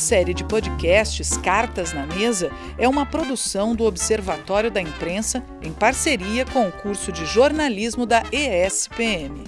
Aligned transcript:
série 0.00 0.32
de 0.32 0.42
podcasts 0.42 1.36
Cartas 1.36 1.92
na 1.92 2.06
Mesa 2.06 2.50
é 2.78 2.88
uma 2.88 3.04
produção 3.04 3.76
do 3.76 3.84
Observatório 3.84 4.70
da 4.70 4.80
Imprensa 4.80 5.44
em 5.62 5.72
parceria 5.72 6.46
com 6.46 6.66
o 6.66 6.72
curso 6.72 7.12
de 7.12 7.26
jornalismo 7.26 8.06
da 8.06 8.22
ESPM. 8.32 9.44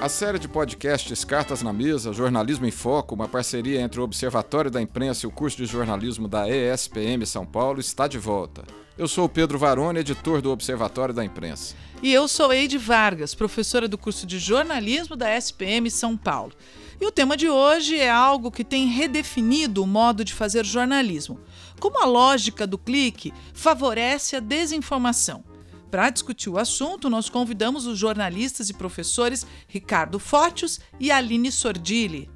A 0.00 0.08
série 0.08 0.38
de 0.38 0.48
podcasts 0.48 1.22
Cartas 1.22 1.62
na 1.62 1.72
Mesa, 1.72 2.14
Jornalismo 2.14 2.64
em 2.64 2.70
Foco, 2.70 3.14
uma 3.14 3.28
parceria 3.28 3.80
entre 3.80 4.00
o 4.00 4.04
Observatório 4.04 4.70
da 4.70 4.80
Imprensa 4.80 5.26
e 5.26 5.28
o 5.28 5.32
curso 5.32 5.58
de 5.58 5.66
jornalismo 5.66 6.26
da 6.26 6.48
ESPM 6.48 7.26
São 7.26 7.44
Paulo, 7.44 7.78
está 7.78 8.08
de 8.08 8.18
volta. 8.18 8.64
Eu 8.96 9.06
sou 9.06 9.26
o 9.26 9.28
Pedro 9.28 9.58
Varone, 9.58 10.00
editor 10.00 10.40
do 10.40 10.50
Observatório 10.50 11.12
da 11.12 11.22
Imprensa. 11.22 11.74
E 12.02 12.10
eu 12.10 12.26
sou 12.26 12.52
Eide 12.52 12.78
Vargas, 12.78 13.34
professora 13.34 13.86
do 13.86 13.98
curso 13.98 14.26
de 14.26 14.38
jornalismo 14.38 15.14
da 15.14 15.36
ESPM 15.36 15.90
São 15.90 16.16
Paulo. 16.16 16.52
E 17.00 17.06
o 17.06 17.12
tema 17.12 17.36
de 17.36 17.48
hoje 17.48 17.98
é 17.98 18.10
algo 18.10 18.50
que 18.50 18.64
tem 18.64 18.86
redefinido 18.86 19.82
o 19.82 19.86
modo 19.86 20.24
de 20.24 20.32
fazer 20.32 20.64
jornalismo. 20.64 21.38
Como 21.78 22.02
a 22.02 22.06
lógica 22.06 22.66
do 22.66 22.78
clique 22.78 23.34
favorece 23.52 24.36
a 24.36 24.40
desinformação. 24.40 25.44
Para 25.90 26.10
discutir 26.10 26.48
o 26.48 26.58
assunto, 26.58 27.10
nós 27.10 27.28
convidamos 27.28 27.86
os 27.86 27.98
jornalistas 27.98 28.70
e 28.70 28.74
professores 28.74 29.46
Ricardo 29.68 30.18
Fótios 30.18 30.80
e 30.98 31.10
Aline 31.10 31.52
Sordilli. 31.52 32.30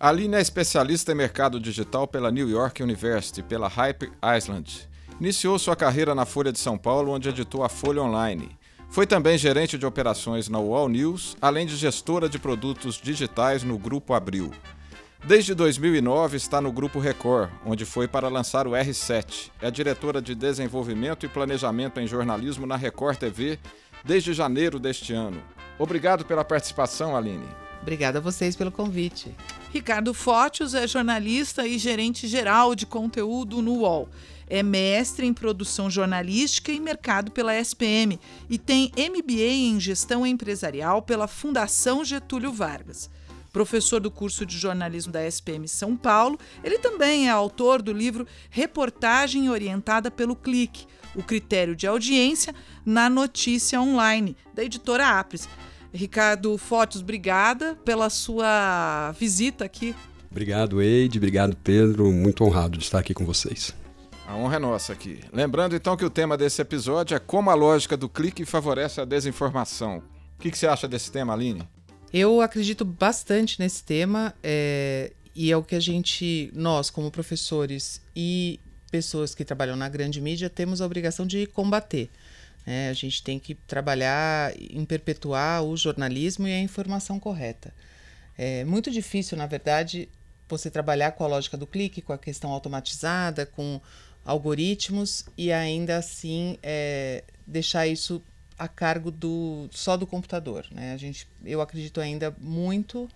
Aline 0.00 0.36
é 0.36 0.40
especialista 0.40 1.12
em 1.12 1.14
mercado 1.14 1.60
digital 1.60 2.08
pela 2.08 2.30
New 2.30 2.48
York 2.48 2.82
University, 2.82 3.42
pela 3.42 3.68
Hype 3.68 4.10
Island. 4.36 4.88
Iniciou 5.20 5.58
sua 5.58 5.76
carreira 5.76 6.14
na 6.14 6.24
Folha 6.24 6.50
de 6.50 6.58
São 6.58 6.76
Paulo, 6.76 7.12
onde 7.12 7.28
editou 7.28 7.62
a 7.62 7.68
Folha 7.68 8.02
Online. 8.02 8.58
Foi 8.92 9.06
também 9.06 9.38
gerente 9.38 9.78
de 9.78 9.86
operações 9.86 10.50
na 10.50 10.58
UOL 10.60 10.86
News, 10.86 11.34
além 11.40 11.64
de 11.66 11.76
gestora 11.76 12.28
de 12.28 12.38
produtos 12.38 13.00
digitais 13.02 13.62
no 13.62 13.78
Grupo 13.78 14.12
Abril. 14.12 14.50
Desde 15.24 15.54
2009 15.54 16.36
está 16.36 16.60
no 16.60 16.70
Grupo 16.70 16.98
Record, 16.98 17.50
onde 17.64 17.86
foi 17.86 18.06
para 18.06 18.28
lançar 18.28 18.66
o 18.66 18.72
R7. 18.72 19.50
É 19.62 19.70
diretora 19.70 20.20
de 20.20 20.34
Desenvolvimento 20.34 21.24
e 21.24 21.28
Planejamento 21.28 22.00
em 22.00 22.06
Jornalismo 22.06 22.66
na 22.66 22.76
Record 22.76 23.16
TV 23.16 23.58
desde 24.04 24.34
janeiro 24.34 24.78
deste 24.78 25.14
ano. 25.14 25.42
Obrigado 25.78 26.26
pela 26.26 26.44
participação, 26.44 27.16
Aline. 27.16 27.48
Obrigada 27.80 28.18
a 28.18 28.22
vocês 28.22 28.54
pelo 28.54 28.70
convite. 28.70 29.34
Ricardo 29.72 30.12
Fótios 30.12 30.74
é 30.74 30.86
jornalista 30.86 31.66
e 31.66 31.78
gerente 31.78 32.28
geral 32.28 32.74
de 32.74 32.84
conteúdo 32.84 33.62
no 33.62 33.72
UOL. 33.78 34.06
É 34.52 34.62
mestre 34.62 35.26
em 35.26 35.32
produção 35.32 35.88
jornalística 35.88 36.70
e 36.70 36.78
mercado 36.78 37.30
pela 37.30 37.54
SPM 37.54 38.20
e 38.50 38.58
tem 38.58 38.92
MBA 38.98 39.40
em 39.40 39.80
gestão 39.80 40.26
empresarial 40.26 41.00
pela 41.00 41.26
Fundação 41.26 42.04
Getúlio 42.04 42.52
Vargas 42.52 43.08
professor 43.50 43.98
do 43.98 44.10
curso 44.10 44.44
de 44.44 44.58
jornalismo 44.58 45.10
da 45.10 45.26
SPM 45.26 45.66
São 45.66 45.96
Paulo. 45.96 46.38
Ele 46.62 46.78
também 46.78 47.28
é 47.28 47.30
autor 47.30 47.80
do 47.80 47.94
livro 47.94 48.26
Reportagem 48.50 49.48
Orientada 49.48 50.10
pelo 50.10 50.36
Clique: 50.36 50.86
O 51.14 51.22
Critério 51.22 51.74
de 51.74 51.86
Audiência 51.86 52.54
na 52.84 53.08
Notícia 53.08 53.80
Online, 53.80 54.36
da 54.54 54.62
editora 54.62 55.18
Apres. 55.18 55.48
Ricardo 55.94 56.58
Fotos, 56.58 57.00
obrigada 57.00 57.74
pela 57.86 58.10
sua 58.10 59.12
visita 59.18 59.64
aqui. 59.64 59.94
Obrigado, 60.30 60.82
Eide. 60.82 61.16
Obrigado, 61.16 61.56
Pedro. 61.64 62.12
Muito 62.12 62.44
honrado 62.44 62.76
de 62.76 62.84
estar 62.84 62.98
aqui 62.98 63.14
com 63.14 63.24
vocês. 63.24 63.74
A 64.32 64.36
honra 64.36 64.56
é 64.56 64.58
nossa 64.58 64.94
aqui. 64.94 65.20
Lembrando 65.30 65.76
então 65.76 65.94
que 65.94 66.06
o 66.06 66.08
tema 66.08 66.38
desse 66.38 66.62
episódio 66.62 67.14
é 67.14 67.18
como 67.18 67.50
a 67.50 67.54
lógica 67.54 67.98
do 67.98 68.08
clique 68.08 68.46
favorece 68.46 68.98
a 68.98 69.04
desinformação. 69.04 69.98
O 69.98 70.40
que, 70.40 70.50
que 70.50 70.56
você 70.56 70.66
acha 70.66 70.88
desse 70.88 71.12
tema, 71.12 71.34
Aline? 71.34 71.68
Eu 72.10 72.40
acredito 72.40 72.82
bastante 72.82 73.60
nesse 73.60 73.84
tema 73.84 74.34
é, 74.42 75.12
e 75.34 75.52
é 75.52 75.56
o 75.58 75.62
que 75.62 75.74
a 75.74 75.80
gente, 75.80 76.50
nós 76.54 76.88
como 76.88 77.10
professores 77.10 78.00
e 78.16 78.58
pessoas 78.90 79.34
que 79.34 79.44
trabalham 79.44 79.76
na 79.76 79.86
grande 79.90 80.18
mídia, 80.18 80.48
temos 80.48 80.80
a 80.80 80.86
obrigação 80.86 81.26
de 81.26 81.46
combater. 81.48 82.08
Né? 82.66 82.88
A 82.88 82.94
gente 82.94 83.22
tem 83.22 83.38
que 83.38 83.54
trabalhar 83.54 84.54
em 84.58 84.82
perpetuar 84.86 85.62
o 85.62 85.76
jornalismo 85.76 86.48
e 86.48 86.52
a 86.54 86.58
informação 86.58 87.20
correta. 87.20 87.70
É 88.38 88.64
muito 88.64 88.90
difícil, 88.90 89.36
na 89.36 89.46
verdade, 89.46 90.08
você 90.48 90.70
trabalhar 90.70 91.12
com 91.12 91.22
a 91.22 91.26
lógica 91.26 91.58
do 91.58 91.66
clique, 91.66 92.00
com 92.00 92.14
a 92.14 92.18
questão 92.18 92.50
automatizada, 92.50 93.44
com 93.44 93.78
algoritmos 94.24 95.24
e 95.36 95.52
ainda 95.52 95.96
assim 95.96 96.58
é, 96.62 97.24
deixar 97.46 97.86
isso 97.86 98.22
a 98.58 98.68
cargo 98.68 99.10
do 99.10 99.68
só 99.70 99.96
do 99.96 100.06
computador. 100.06 100.66
Né? 100.70 100.92
A 100.92 100.96
gente, 100.96 101.26
eu 101.44 101.60
acredito 101.60 102.00
ainda 102.00 102.34
muito 102.38 103.08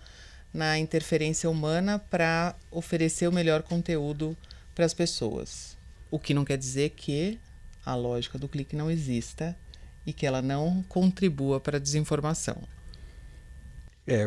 na 0.52 0.78
interferência 0.78 1.48
humana 1.48 1.98
para 1.98 2.54
oferecer 2.70 3.28
o 3.28 3.32
melhor 3.32 3.62
conteúdo 3.62 4.36
para 4.74 4.84
as 4.84 4.94
pessoas. 4.94 5.76
O 6.10 6.18
que 6.18 6.34
não 6.34 6.44
quer 6.44 6.58
dizer 6.58 6.90
que 6.90 7.38
a 7.84 7.94
lógica 7.94 8.38
do 8.38 8.48
clique 8.48 8.74
não 8.74 8.90
exista 8.90 9.56
e 10.04 10.12
que 10.12 10.26
ela 10.26 10.40
não 10.40 10.82
contribua 10.88 11.60
para 11.60 11.76
a 11.76 11.80
desinformação. 11.80 12.56
É, 14.06 14.24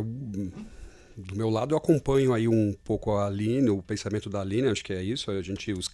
do 1.20 1.36
meu 1.36 1.50
lado, 1.50 1.74
eu 1.74 1.78
acompanho 1.78 2.34
aí 2.34 2.48
um 2.48 2.74
pouco 2.84 3.12
a 3.12 3.28
Aline, 3.28 3.70
o 3.70 3.82
pensamento 3.82 4.30
da 4.30 4.42
Aline, 4.42 4.70
acho 4.70 4.84
que 4.84 4.94
é 4.94 5.04
isso. 5.04 5.30
A 5.30 5.42
gente, 5.42 5.72
os, 5.72 5.90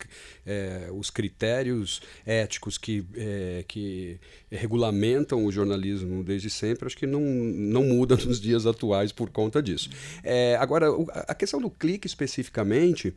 é, 0.45 0.89
os 0.91 1.09
critérios 1.09 2.01
éticos 2.25 2.77
que, 2.77 3.05
é, 3.15 3.65
que 3.67 4.19
regulamentam 4.51 5.43
o 5.43 5.51
jornalismo 5.51 6.23
desde 6.23 6.49
sempre, 6.49 6.85
acho 6.85 6.97
que 6.97 7.07
não, 7.07 7.21
não 7.21 7.83
muda 7.83 8.15
nos 8.25 8.39
dias 8.39 8.65
atuais 8.65 9.11
por 9.11 9.29
conta 9.29 9.61
disso. 9.61 9.89
É, 10.23 10.55
agora, 10.57 10.87
a 11.27 11.33
questão 11.33 11.59
do 11.59 11.69
clique 11.69 12.07
especificamente, 12.07 13.13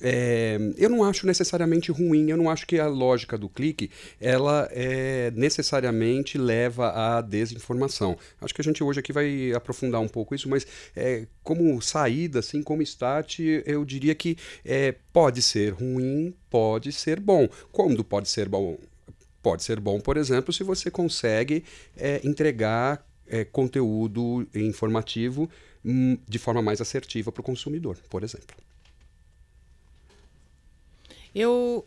é, 0.00 0.58
eu 0.76 0.88
não 0.88 1.04
acho 1.04 1.26
necessariamente 1.26 1.92
ruim, 1.92 2.30
eu 2.30 2.36
não 2.36 2.48
acho 2.48 2.66
que 2.66 2.78
a 2.78 2.86
lógica 2.86 3.36
do 3.36 3.48
clique 3.48 3.90
ela 4.20 4.68
é, 4.72 5.30
necessariamente 5.34 6.38
leva 6.38 6.90
à 6.90 7.20
desinformação. 7.20 8.16
Acho 8.40 8.54
que 8.54 8.60
a 8.60 8.64
gente 8.64 8.82
hoje 8.82 9.00
aqui 9.00 9.12
vai 9.12 9.52
aprofundar 9.52 10.00
um 10.00 10.08
pouco 10.08 10.34
isso, 10.34 10.48
mas 10.48 10.66
é, 10.96 11.26
como 11.42 11.80
saída, 11.82 12.38
assim, 12.38 12.62
como 12.62 12.82
start, 12.82 13.40
eu 13.66 13.84
diria 13.84 14.14
que 14.14 14.36
é, 14.64 14.94
pode 15.12 15.42
ser 15.42 15.74
ruim, 15.74 16.34
pode 16.48 16.92
ser 16.92 17.20
bom. 17.20 17.48
Quando 17.70 18.02
pode 18.02 18.28
ser 18.28 18.48
bom? 18.48 18.78
Pode 19.42 19.62
ser 19.62 19.80
bom, 19.80 20.00
por 20.00 20.16
exemplo, 20.16 20.52
se 20.52 20.62
você 20.62 20.90
consegue 20.90 21.64
é, 21.96 22.20
entregar 22.22 23.06
é, 23.26 23.44
conteúdo 23.44 24.46
informativo 24.54 25.48
hum, 25.84 26.18
de 26.28 26.38
forma 26.38 26.60
mais 26.60 26.80
assertiva 26.80 27.32
para 27.32 27.40
o 27.40 27.44
consumidor, 27.44 27.96
por 28.10 28.22
exemplo. 28.22 28.69
Eu 31.34 31.86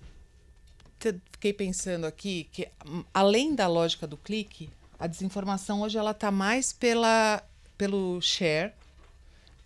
fiquei 1.31 1.53
pensando 1.53 2.05
aqui 2.05 2.47
que, 2.51 2.69
hum, 2.85 3.03
além 3.13 3.53
da 3.53 3.67
lógica 3.67 4.07
do 4.07 4.17
clique, 4.17 4.69
a 4.97 5.07
desinformação 5.07 5.81
hoje 5.81 5.97
ela 5.97 6.11
está 6.11 6.31
mais 6.31 6.71
pela, 6.71 7.43
pelo 7.77 8.21
share, 8.21 8.73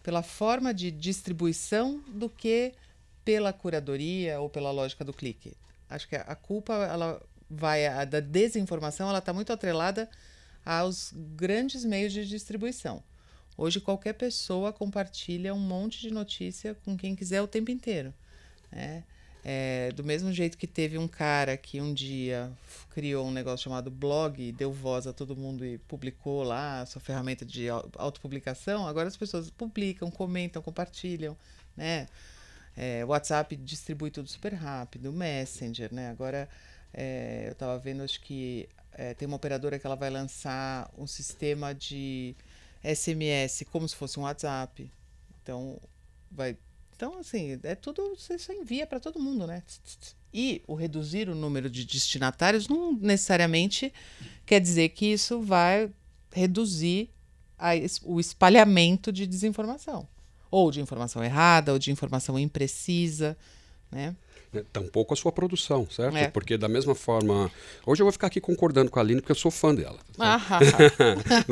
pela 0.01 0.23
forma 0.23 0.73
de 0.73 0.89
distribuição, 0.89 2.01
do 2.07 2.29
que 2.29 2.73
pela 3.23 3.53
curadoria 3.53 4.39
ou 4.39 4.49
pela 4.49 4.71
lógica 4.71 5.03
do 5.03 5.13
clique. 5.13 5.53
Acho 5.89 6.07
que 6.07 6.15
a 6.15 6.35
culpa 6.35 6.73
ela 6.73 7.21
vai 7.49 7.85
a 7.85 8.05
da 8.05 8.19
desinformação, 8.19 9.09
ela 9.09 9.19
está 9.19 9.31
muito 9.31 9.53
atrelada 9.53 10.09
aos 10.65 11.13
grandes 11.13 11.85
meios 11.85 12.11
de 12.11 12.25
distribuição. 12.25 13.03
Hoje 13.57 13.79
qualquer 13.79 14.13
pessoa 14.13 14.73
compartilha 14.73 15.53
um 15.53 15.59
monte 15.59 16.01
de 16.01 16.11
notícia 16.11 16.75
com 16.85 16.97
quem 16.97 17.15
quiser 17.15 17.41
o 17.41 17.47
tempo 17.47 17.71
inteiro. 17.71 18.13
Né? 18.71 19.03
É, 19.43 19.91
do 19.93 20.03
mesmo 20.03 20.31
jeito 20.33 20.57
que 20.57 20.67
teve 20.67 20.97
um 20.97 21.07
cara 21.07 21.55
que 21.55 21.79
um 21.79 21.93
dia 21.93 22.51
criou 22.91 23.25
um 23.27 23.31
negócio 23.31 23.63
chamado 23.63 23.89
blog, 23.89 24.51
deu 24.51 24.73
voz 24.73 25.07
a 25.07 25.13
todo 25.13 25.35
mundo 25.35 25.65
e 25.65 25.77
publicou 25.77 26.43
lá 26.43 26.81
a 26.81 26.85
sua 26.85 26.99
ferramenta 26.99 27.45
de 27.45 27.69
autopublicação, 27.69 28.87
agora 28.87 29.07
as 29.07 29.15
pessoas 29.15 29.49
publicam, 29.49 30.11
comentam, 30.11 30.61
compartilham, 30.61 31.37
né? 31.75 32.07
É, 32.75 33.03
WhatsApp 33.05 33.55
distribui 33.55 34.11
tudo 34.11 34.27
super 34.29 34.53
rápido, 34.53 35.11
Messenger, 35.11 35.93
né? 35.93 36.09
Agora 36.09 36.49
é, 36.93 37.45
eu 37.47 37.53
estava 37.53 37.77
vendo, 37.79 38.03
acho 38.03 38.21
que 38.21 38.67
é, 38.91 39.13
tem 39.13 39.27
uma 39.27 39.37
operadora 39.37 39.79
que 39.79 39.85
ela 39.85 39.95
vai 39.95 40.09
lançar 40.09 40.91
um 40.97 41.07
sistema 41.07 41.73
de 41.73 42.35
SMS 42.83 43.63
como 43.71 43.87
se 43.87 43.95
fosse 43.95 44.19
um 44.19 44.23
WhatsApp. 44.23 44.91
Então 45.41 45.79
vai 46.31 46.57
então, 46.97 47.19
assim, 47.19 47.59
é 47.61 47.75
tudo, 47.75 48.15
você 48.17 48.39
só 48.39 48.51
envia 48.51 48.87
para 48.87 48.99
todo 48.99 49.19
mundo, 49.19 49.45
né? 49.45 49.61
E 50.33 50.63
o 50.65 50.73
reduzir 50.73 51.29
o 51.29 51.35
número 51.35 51.69
de 51.69 51.85
destinatários 51.85 52.67
não 52.67 52.91
necessariamente 52.91 53.93
quer 54.47 54.59
dizer 54.59 54.89
que 54.89 55.05
isso 55.05 55.39
vai 55.39 55.91
reduzir 56.31 57.11
a, 57.55 57.73
o 58.03 58.19
espalhamento 58.19 59.11
de 59.11 59.27
desinformação. 59.27 60.07
Ou 60.49 60.71
de 60.71 60.81
informação 60.81 61.23
errada, 61.23 61.71
ou 61.71 61.77
de 61.77 61.91
informação 61.91 62.39
imprecisa, 62.39 63.37
né? 63.91 64.15
Né, 64.53 64.63
tampouco 64.71 65.13
a 65.13 65.17
sua 65.17 65.31
produção, 65.31 65.87
certo? 65.89 66.15
É. 66.17 66.29
Porque 66.29 66.57
da 66.57 66.67
mesma 66.67 66.95
forma. 66.95 67.51
Hoje 67.85 68.01
eu 68.01 68.05
vou 68.05 68.11
ficar 68.11 68.27
aqui 68.27 68.39
concordando 68.41 68.89
com 68.89 68.99
a 68.99 69.01
Aline, 69.01 69.21
porque 69.21 69.31
eu 69.31 69.35
sou 69.35 69.51
fã 69.51 69.73
dela. 69.75 69.99
Ah, 70.17 70.39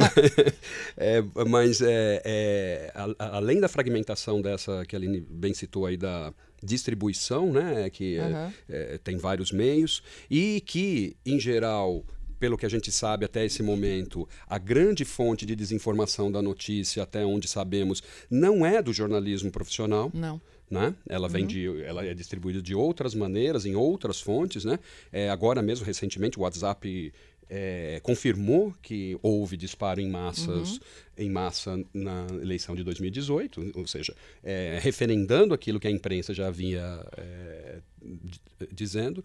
É, 0.97 1.21
mas 1.47 1.81
é, 1.81 2.21
é, 2.25 2.92
a- 2.95 3.38
além 3.38 3.59
da 3.59 3.68
fragmentação 3.68 4.42
dessa 4.42 4.86
que 4.86 4.95
a 4.95 5.00
Aline 5.00 5.19
bem 5.21 5.53
citou 5.53 5.86
aí 5.86 5.97
da 5.97 6.33
distribuição, 6.63 7.51
né, 7.51 7.89
que 7.89 8.15
é, 8.18 8.21
Aham. 8.21 8.53
é, 8.69 8.98
tem 9.03 9.18
vários 9.18 9.51
meios 9.51 10.01
e 10.30 10.62
que 10.65 11.15
em 11.25 11.39
geral 11.39 12.03
pelo 12.39 12.57
que 12.57 12.65
a 12.65 12.69
gente 12.69 12.91
sabe 12.91 13.24
até 13.24 13.45
esse 13.45 13.63
momento, 13.63 14.27
a 14.48 14.57
grande 14.57 15.06
fonte 15.06 15.45
de 15.45 15.56
desinformação 15.56 16.30
da 16.30 16.41
notícia, 16.41 17.01
até 17.01 17.25
onde 17.25 17.48
sabemos, 17.48 18.03
não 18.30 18.65
é 18.65 18.81
do 18.81 18.91
jornalismo 18.91 19.50
profissional 19.50 20.12
não. 20.13 20.39
Né? 20.69 20.95
Ela 21.07 21.27
vem 21.29 21.45
de, 21.45 21.83
ela 21.83 22.06
é 22.06 22.13
distribuída 22.13 22.62
de 22.62 22.73
outras 22.73 23.13
maneiras, 23.13 23.65
em 23.65 23.75
outras 23.75 24.19
fontes, 24.19 24.65
né? 24.65 24.79
É, 25.12 25.29
agora 25.29 25.62
mesmo, 25.62 25.85
recentemente, 25.85 26.39
o 26.39 26.41
WhatsApp 26.41 27.13
é, 27.47 28.00
confirmou 28.01 28.73
que 28.81 29.17
houve 29.21 29.56
disparo 29.56 30.01
em 30.01 30.09
massas, 30.09 30.79
em 31.15 31.29
massa 31.29 31.79
na 31.94 32.25
eleição 32.41 32.75
de 32.75 32.83
2018, 32.83 33.71
ou 33.75 33.85
seja, 33.85 34.15
é, 34.44 34.79
referendando 34.81 35.53
aquilo 35.53 35.79
que 35.79 35.88
a 35.88 35.91
imprensa 35.91 36.33
já 36.33 36.50
vinha 36.50 37.06
é, 37.17 37.79
di- 38.01 38.41
dizendo. 38.71 39.23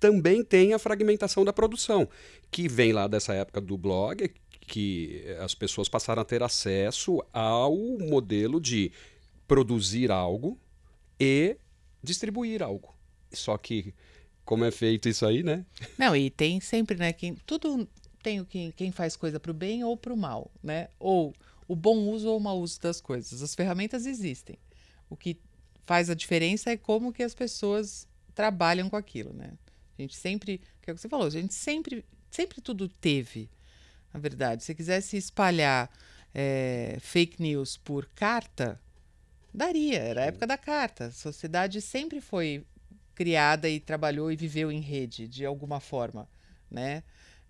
Também 0.00 0.42
tem 0.42 0.72
a 0.72 0.78
fragmentação 0.78 1.44
da 1.44 1.52
produção, 1.52 2.08
que 2.50 2.66
vem 2.68 2.92
lá 2.92 3.06
dessa 3.06 3.34
época 3.34 3.60
do 3.60 3.76
blog, 3.76 4.30
que 4.62 5.24
as 5.40 5.54
pessoas 5.54 5.88
passaram 5.88 6.22
a 6.22 6.24
ter 6.24 6.42
acesso 6.42 7.22
ao 7.32 7.76
modelo 7.76 8.60
de 8.60 8.90
produzir 9.50 10.12
algo 10.12 10.56
e 11.18 11.56
distribuir 12.00 12.62
algo. 12.62 12.94
Só 13.32 13.58
que 13.58 13.92
como 14.44 14.64
é 14.64 14.70
feito 14.70 15.08
isso 15.08 15.26
aí, 15.26 15.42
né? 15.42 15.66
Não, 15.98 16.14
e 16.14 16.30
tem 16.30 16.60
sempre, 16.60 16.96
né? 16.96 17.12
Quem, 17.12 17.34
tudo 17.34 17.88
tem 18.22 18.38
o 18.38 18.46
que, 18.46 18.70
quem 18.76 18.92
faz 18.92 19.16
coisa 19.16 19.40
para 19.40 19.50
o 19.50 19.54
bem 19.54 19.82
ou 19.82 19.96
para 19.96 20.12
o 20.12 20.16
mal, 20.16 20.52
né? 20.62 20.86
Ou 21.00 21.34
o 21.66 21.74
bom 21.74 21.98
uso 22.10 22.28
ou 22.28 22.36
o 22.36 22.40
mau 22.40 22.60
uso 22.60 22.80
das 22.80 23.00
coisas. 23.00 23.42
As 23.42 23.52
ferramentas 23.52 24.06
existem. 24.06 24.56
O 25.08 25.16
que 25.16 25.36
faz 25.82 26.08
a 26.08 26.14
diferença 26.14 26.70
é 26.70 26.76
como 26.76 27.12
que 27.12 27.24
as 27.24 27.34
pessoas 27.34 28.06
trabalham 28.32 28.88
com 28.88 28.96
aquilo, 28.96 29.32
né? 29.32 29.54
A 29.98 30.02
gente 30.02 30.16
sempre, 30.16 30.60
que 30.80 30.88
é 30.88 30.92
o 30.92 30.94
que 30.94 31.02
você 31.02 31.08
falou, 31.08 31.26
a 31.26 31.30
gente 31.30 31.54
sempre, 31.54 32.04
sempre 32.30 32.60
tudo 32.60 32.88
teve, 32.88 33.50
na 34.14 34.20
verdade. 34.20 34.62
Se 34.62 34.76
quisesse 34.76 35.16
espalhar 35.16 35.90
eh, 36.32 36.98
fake 37.00 37.42
news 37.42 37.76
por 37.76 38.08
carta, 38.14 38.80
daria. 39.52 39.98
Era 39.98 40.22
a 40.22 40.26
época 40.26 40.46
da 40.46 40.56
carta. 40.58 41.06
A 41.06 41.10
sociedade 41.10 41.80
sempre 41.80 42.20
foi 42.20 42.64
criada 43.14 43.68
e 43.68 43.78
trabalhou 43.78 44.32
e 44.32 44.36
viveu 44.36 44.72
em 44.72 44.80
rede 44.80 45.28
de 45.28 45.44
alguma 45.44 45.80
forma, 45.80 46.28
né? 46.70 47.02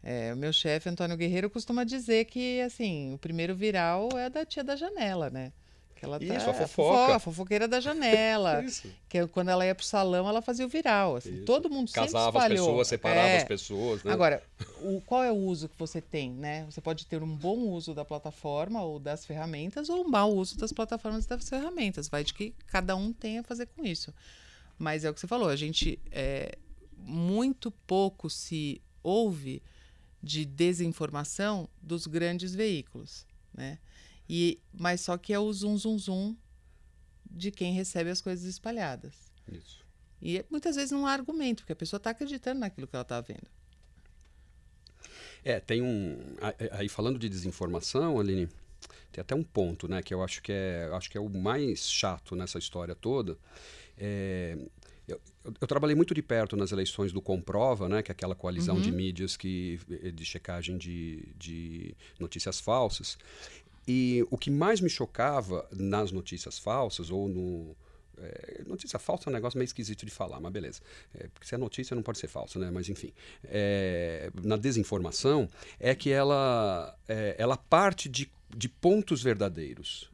É, 0.03 0.33
o 0.33 0.37
meu 0.37 0.53
chefe 0.53 0.89
Antônio 0.89 1.17
Guerreiro 1.17 1.51
costuma 1.51 1.85
dizer 1.85 2.25
que 2.25 2.61
assim 2.63 3.13
o 3.13 3.19
primeiro 3.19 3.55
viral 3.55 4.09
é 4.17 4.31
da 4.31 4.47
tia 4.47 4.65
da 4.65 4.75
janela, 4.75 5.29
né? 5.31 5.53
Que 6.01 6.07
ela 6.07 6.17
Isso, 6.19 6.33
a 6.33 6.53
é 6.55 6.67
fofoca. 6.67 7.17
a 7.17 7.19
fofoqueira 7.19 7.69
da 7.69 7.79
janela. 7.79 8.65
Isso. 8.65 8.89
que 9.07 9.19
é 9.19 9.27
quando 9.27 9.51
ela 9.51 9.67
ia 9.67 9.75
pro 9.75 9.85
salão, 9.85 10.27
ela 10.27 10.41
fazia 10.41 10.65
o 10.65 10.69
viral. 10.69 11.17
Assim. 11.17 11.35
Isso. 11.35 11.45
Todo 11.45 11.69
mundo 11.69 11.89
sempre 11.89 12.11
Casava 12.11 12.39
as 12.39 12.45
espalhou. 12.45 12.67
pessoas, 12.69 12.89
separava 12.89 13.29
É. 13.29 13.37
as 13.37 13.45
pessoas, 13.45 14.03
né? 14.03 14.11
Agora, 14.11 14.43
o, 14.81 15.03
qual 15.03 15.23
é 15.23 15.31
o 15.31 15.37
uso 15.37 15.69
que 15.69 15.79
você 15.79 16.01
tem, 16.01 16.31
né? 16.31 16.65
Você 16.71 16.81
pode 16.81 17.05
ter 17.05 17.23
um 17.23 17.37
bom 17.37 17.59
uso 17.69 17.93
da 17.93 18.03
plataforma 18.03 18.83
ou 18.83 18.99
das 18.99 19.27
ferramentas 19.27 19.91
ou 19.91 20.03
um 20.03 20.09
mau 20.09 20.35
uso 20.35 20.57
das 20.57 20.73
plataformas 20.73 21.27
e 21.27 21.29
das 21.29 21.47
ferramentas. 21.47 22.09
Vai 22.09 22.25
de 22.25 22.33
que 22.33 22.55
cada 22.67 22.97
um 22.97 23.13
tem 23.13 23.39
a 23.39 23.43
fazer 23.43 23.67
com 23.67 23.85
isso. 23.85 24.15
Mas 24.79 25.05
é 25.05 25.11
o 25.11 25.13
que 25.13 25.21
você 25.21 25.27
falou, 25.27 25.51
a 25.51 25.57
gente 25.57 25.99
é, 26.11 26.57
muito 26.97 27.71
pouco 27.71 28.31
se 28.31 28.81
ouve 29.03 29.63
de 30.23 30.47
desinformação 30.47 31.69
dos 31.83 32.07
grandes 32.07 32.55
veículos, 32.55 33.27
né? 33.53 33.79
E, 34.33 34.61
mas 34.73 35.01
só 35.01 35.19
que 35.19 35.33
é 35.33 35.39
o 35.41 35.53
zum 35.53 35.77
zum 35.77 35.99
zum 35.99 36.37
de 37.29 37.51
quem 37.51 37.73
recebe 37.73 38.11
as 38.11 38.21
coisas 38.21 38.45
espalhadas. 38.45 39.13
Isso. 39.51 39.85
E 40.23 40.45
muitas 40.49 40.77
vezes 40.77 40.93
não 40.93 41.05
há 41.05 41.13
argumento, 41.13 41.63
porque 41.63 41.73
a 41.73 41.77
pessoa 41.77 41.99
está 41.99 42.11
acreditando 42.11 42.61
naquilo 42.61 42.87
que 42.87 42.95
ela 42.95 43.03
está 43.03 43.21
vendo. 43.21 43.49
É, 45.45 45.59
tem 45.59 45.83
um. 45.83 46.17
a- 46.41 46.79
Aí 46.79 46.89
falando 46.89 47.19
de 47.19 47.29
desinformação, 47.29 48.21
Aline, 48.21 48.49
tem 49.11 49.21
até 49.23 49.35
um 49.35 49.43
ponto, 49.43 49.89
né, 49.89 50.01
que 50.03 50.13
eu 50.15 50.23
acho 50.23 50.41
que 50.43 50.53
é, 50.53 50.89
acho 50.93 51.11
que 51.11 51.17
é 51.19 51.21
o 51.21 51.29
mais 51.29 51.91
chato 51.91 52.37
nessa 52.37 52.59
história 52.59 52.95
toda. 52.95 53.37
É, 53.99 54.57
eu, 55.09 55.21
eu- 55.61 55.67
trabalhei 55.67 55.97
muito 55.97 56.15
de 56.15 56.23
perto 56.23 56.57
nas 56.57 56.71
eleições 56.71 57.11
do 57.13 57.21
Comprova, 57.21 57.89
né, 57.89 58.03
que 58.03 58.11
é 58.11 58.15
aquela 58.15 58.35
coalizão 58.37 58.81
de 58.81 58.93
mídias 58.93 59.37
que, 59.37 59.81
de 60.15 60.25
checagem 60.25 60.77
de, 60.79 61.27
de 61.37 61.97
notícias 62.19 62.61
falsas. 62.61 63.19
E 63.93 64.25
o 64.31 64.39
que 64.39 64.51
mais 64.51 64.81
me 64.81 64.89
chocava 64.89 65.69
nas 65.73 66.13
notícias 66.13 66.59
falsas, 66.61 67.11
ou 67.11 67.29
no. 67.29 67.77
é, 68.19 68.63
notícia 68.65 69.01
falsa 69.01 69.29
é 69.29 69.31
um 69.31 69.33
negócio 69.33 69.59
meio 69.59 69.67
esquisito 69.67 70.07
de 70.07 70.13
falar, 70.13 70.39
mas 70.39 70.53
beleza. 70.53 70.81
É, 71.13 71.27
porque 71.27 71.45
se 71.49 71.57
é 71.57 71.59
notícia 71.59 71.97
não 71.97 72.03
pode 72.03 72.19
ser 72.19 72.29
falsa, 72.29 72.61
né? 72.61 72.71
Mas 72.71 72.89
enfim. 72.89 73.13
É, 73.45 74.31
na 74.45 74.57
desinformação, 74.57 75.49
é 75.81 75.93
que 75.93 76.11
ela, 76.11 76.97
é, 77.09 77.35
ela 77.37 77.57
parte 77.57 78.09
de, 78.09 78.31
de 78.57 78.69
pontos 78.69 79.25
verdadeiros. 79.25 80.09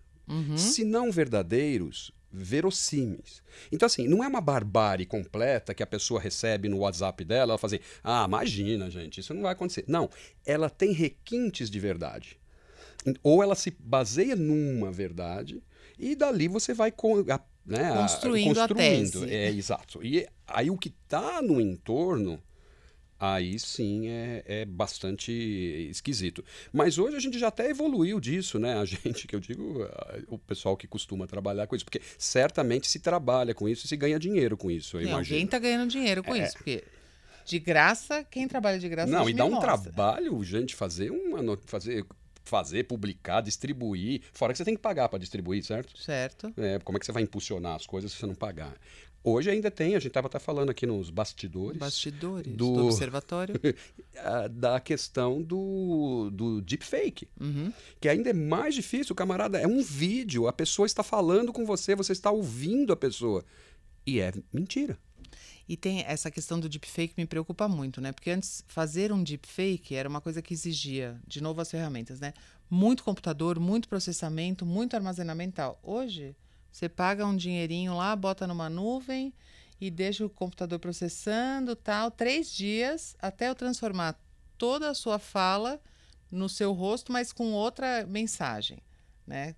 Se 0.56 0.82
não 0.82 1.12
verdadeiros, 1.12 2.11
verossímeis. 2.32 3.43
Então, 3.70 3.87
assim, 3.87 4.08
não 4.08 4.25
é 4.25 4.26
uma 4.26 4.40
barbárie 4.40 5.06
completa 5.06 5.75
que 5.75 5.82
a 5.82 5.87
pessoa 5.87 6.19
recebe 6.19 6.69
no 6.69 6.78
WhatsApp 6.78 7.25
dela, 7.25 7.52
ela 7.52 7.58
fala 7.58 7.75
assim, 7.75 7.84
ah, 8.02 8.25
imagina, 8.26 8.90
gente, 8.90 9.20
isso 9.20 9.34
não 9.34 9.43
vai 9.43 9.52
acontecer. 9.52 9.84
Não, 9.87 10.11
ela 10.44 10.69
tem 10.69 10.93
requintes 10.93 11.70
de 11.70 11.78
verdade. 11.78 12.38
Ou 13.23 13.43
ela 13.43 13.55
se 13.55 13.70
baseia 13.79 14.35
numa 14.37 14.91
verdade 14.91 15.62
e 15.99 16.14
dali 16.17 16.49
você 16.49 16.75
vai 16.75 16.91
com- 16.91 17.20
a- 17.31 17.41
né, 17.64 17.91
a- 17.91 17.97
Construindo 18.03 18.58
a. 19.25 19.31
É, 19.31 19.49
exato. 19.50 20.05
E 20.05 20.26
aí 20.47 20.70
o 20.70 20.76
que 20.79 20.88
está 21.05 21.41
no 21.43 21.61
entorno, 21.61 22.41
aí 23.19 23.58
sim 23.58 24.08
é, 24.08 24.43
é 24.47 24.64
bastante 24.64 25.32
esquisito. 25.91 26.44
Mas 26.73 26.99
hoje 26.99 27.17
a 27.17 27.20
gente 27.20 27.38
já 27.38 27.49
até 27.49 27.70
evoluiu 27.70 28.20
disso, 28.20 28.58
né? 28.58 28.75
A 28.79 28.85
gente, 28.85 29.26
que 29.26 29.35
eu 29.35 29.41
digo, 29.41 29.88
o 30.29 30.38
pessoal 30.38 30.76
que 30.76 30.87
costuma 30.87 31.26
trabalhar 31.26 31.67
com 31.67 31.75
isso, 31.75 31.85
porque 31.85 32.00
certamente 32.19 32.88
se 32.88 32.99
trabalha 33.00 33.55
com 33.55 33.69
isso 33.69 33.87
e 33.87 33.88
se 33.88 33.97
ganha 33.97 34.19
dinheiro 34.19 34.56
com 34.56 34.70
isso, 34.70 34.97
eu 34.97 35.02
Sim, 35.02 35.09
imagino. 35.09 35.35
alguém 35.37 35.44
está 35.44 35.59
ganhando 35.59 35.91
dinheiro 35.91 36.23
com 36.23 36.37
isso, 36.37 36.55
porque 36.56 36.85
de 37.44 37.59
graça, 37.61 38.25
quem 38.25 38.47
trabalha 38.49 38.79
de 38.79 38.88
graça 38.88 39.11
Não, 39.11 39.23
hoje 39.23 39.31
e 39.32 39.35
dá 39.37 39.44
um 39.44 39.52
mostra. 39.52 39.79
trabalho, 39.79 40.43
gente, 40.44 40.75
fazer 40.75 41.11
uma 41.11 41.56
fazer 41.64 42.05
fazer, 42.49 42.85
publicar, 42.85 43.41
distribuir, 43.41 44.23
fora 44.33 44.53
que 44.53 44.59
você 44.59 44.65
tem 44.65 44.75
que 44.75 44.81
pagar 44.83 45.09
para 45.09 45.19
distribuir, 45.19 45.62
certo? 45.65 45.99
Certo. 46.00 46.53
É, 46.57 46.79
como 46.81 46.97
é 46.97 47.00
que 47.00 47.07
você 47.07 47.12
vai 47.12 47.23
impulsionar 47.23 47.75
as 47.76 47.87
coisas 47.87 48.11
se 48.12 48.19
você 48.19 48.26
não 48.26 48.35
pagar? 48.35 48.75
Hoje 49.25 49.50
ainda 49.50 49.73
tem, 49.73 49.97
a 49.97 49.99
gente 49.99 50.09
estava 50.09 50.29
até 50.29 50.38
falando 50.38 50.71
aqui 50.71 50.87
nos 50.87 51.11
bastidores, 51.11 51.79
Bastidores 51.79 52.53
do- 52.55 52.75
do, 52.75 52.85
observatório. 52.87 53.55
da 54.53 54.79
questão 54.79 55.43
do, 55.43 56.31
do 56.33 56.61
deepfake, 56.62 57.29
Uhum. 57.41 57.73
que 58.00 58.09
ainda 58.09 58.31
é 58.31 58.33
mais 58.33 58.75
difícil, 58.75 59.15
camarada. 59.17 59.59
É 59.59 59.67
um 59.67 59.83
vídeo, 59.83 60.47
a 60.47 60.53
pessoa 60.53 60.87
está 60.87 61.03
falando 61.03 61.53
com 61.53 61.65
você, 61.67 61.97
você 61.97 62.12
está 62.12 62.31
ouvindo 62.31 62.93
a 62.93 62.97
pessoa. 62.97 63.45
E 64.07 64.21
é 64.21 64.33
mentira. 64.53 64.97
E 65.68 65.76
tem 65.76 66.00
essa 66.06 66.30
questão 66.30 66.61
do 66.61 66.68
deepfake 66.68 67.14
me 67.16 67.26
preocupa 67.26 67.66
muito, 67.66 68.00
né? 68.00 68.12
Porque 68.12 68.30
antes 68.30 68.62
fazer 68.68 69.12
um 69.12 69.23
deepfake 69.23 69.94
era 69.94 70.08
uma 70.08 70.20
coisa 70.20 70.40
que 70.40 70.54
exigia, 70.54 71.20
de 71.26 71.40
novo, 71.40 71.61
as 71.61 71.70
ferramentas, 71.70 72.20
né? 72.20 72.32
Muito 72.70 73.02
computador, 73.02 73.58
muito 73.58 73.88
processamento, 73.88 74.64
muito 74.64 74.94
armazenamento. 74.94 75.61
Hoje, 75.82 76.37
você 76.70 76.88
paga 76.88 77.26
um 77.26 77.37
dinheirinho 77.37 77.96
lá, 77.96 78.14
bota 78.14 78.46
numa 78.46 78.70
nuvem 78.70 79.32
e 79.80 79.90
deixa 79.90 80.25
o 80.25 80.30
computador 80.30 80.78
processando, 80.78 81.75
tal, 81.75 82.11
três 82.11 82.50
dias 82.50 83.16
até 83.18 83.49
eu 83.49 83.54
transformar 83.54 84.18
toda 84.56 84.90
a 84.90 84.94
sua 84.94 85.18
fala 85.18 85.80
no 86.30 86.49
seu 86.49 86.73
rosto, 86.73 87.12
mas 87.12 87.32
com 87.32 87.52
outra 87.52 88.06
mensagem, 88.06 88.78
né? 89.26 89.54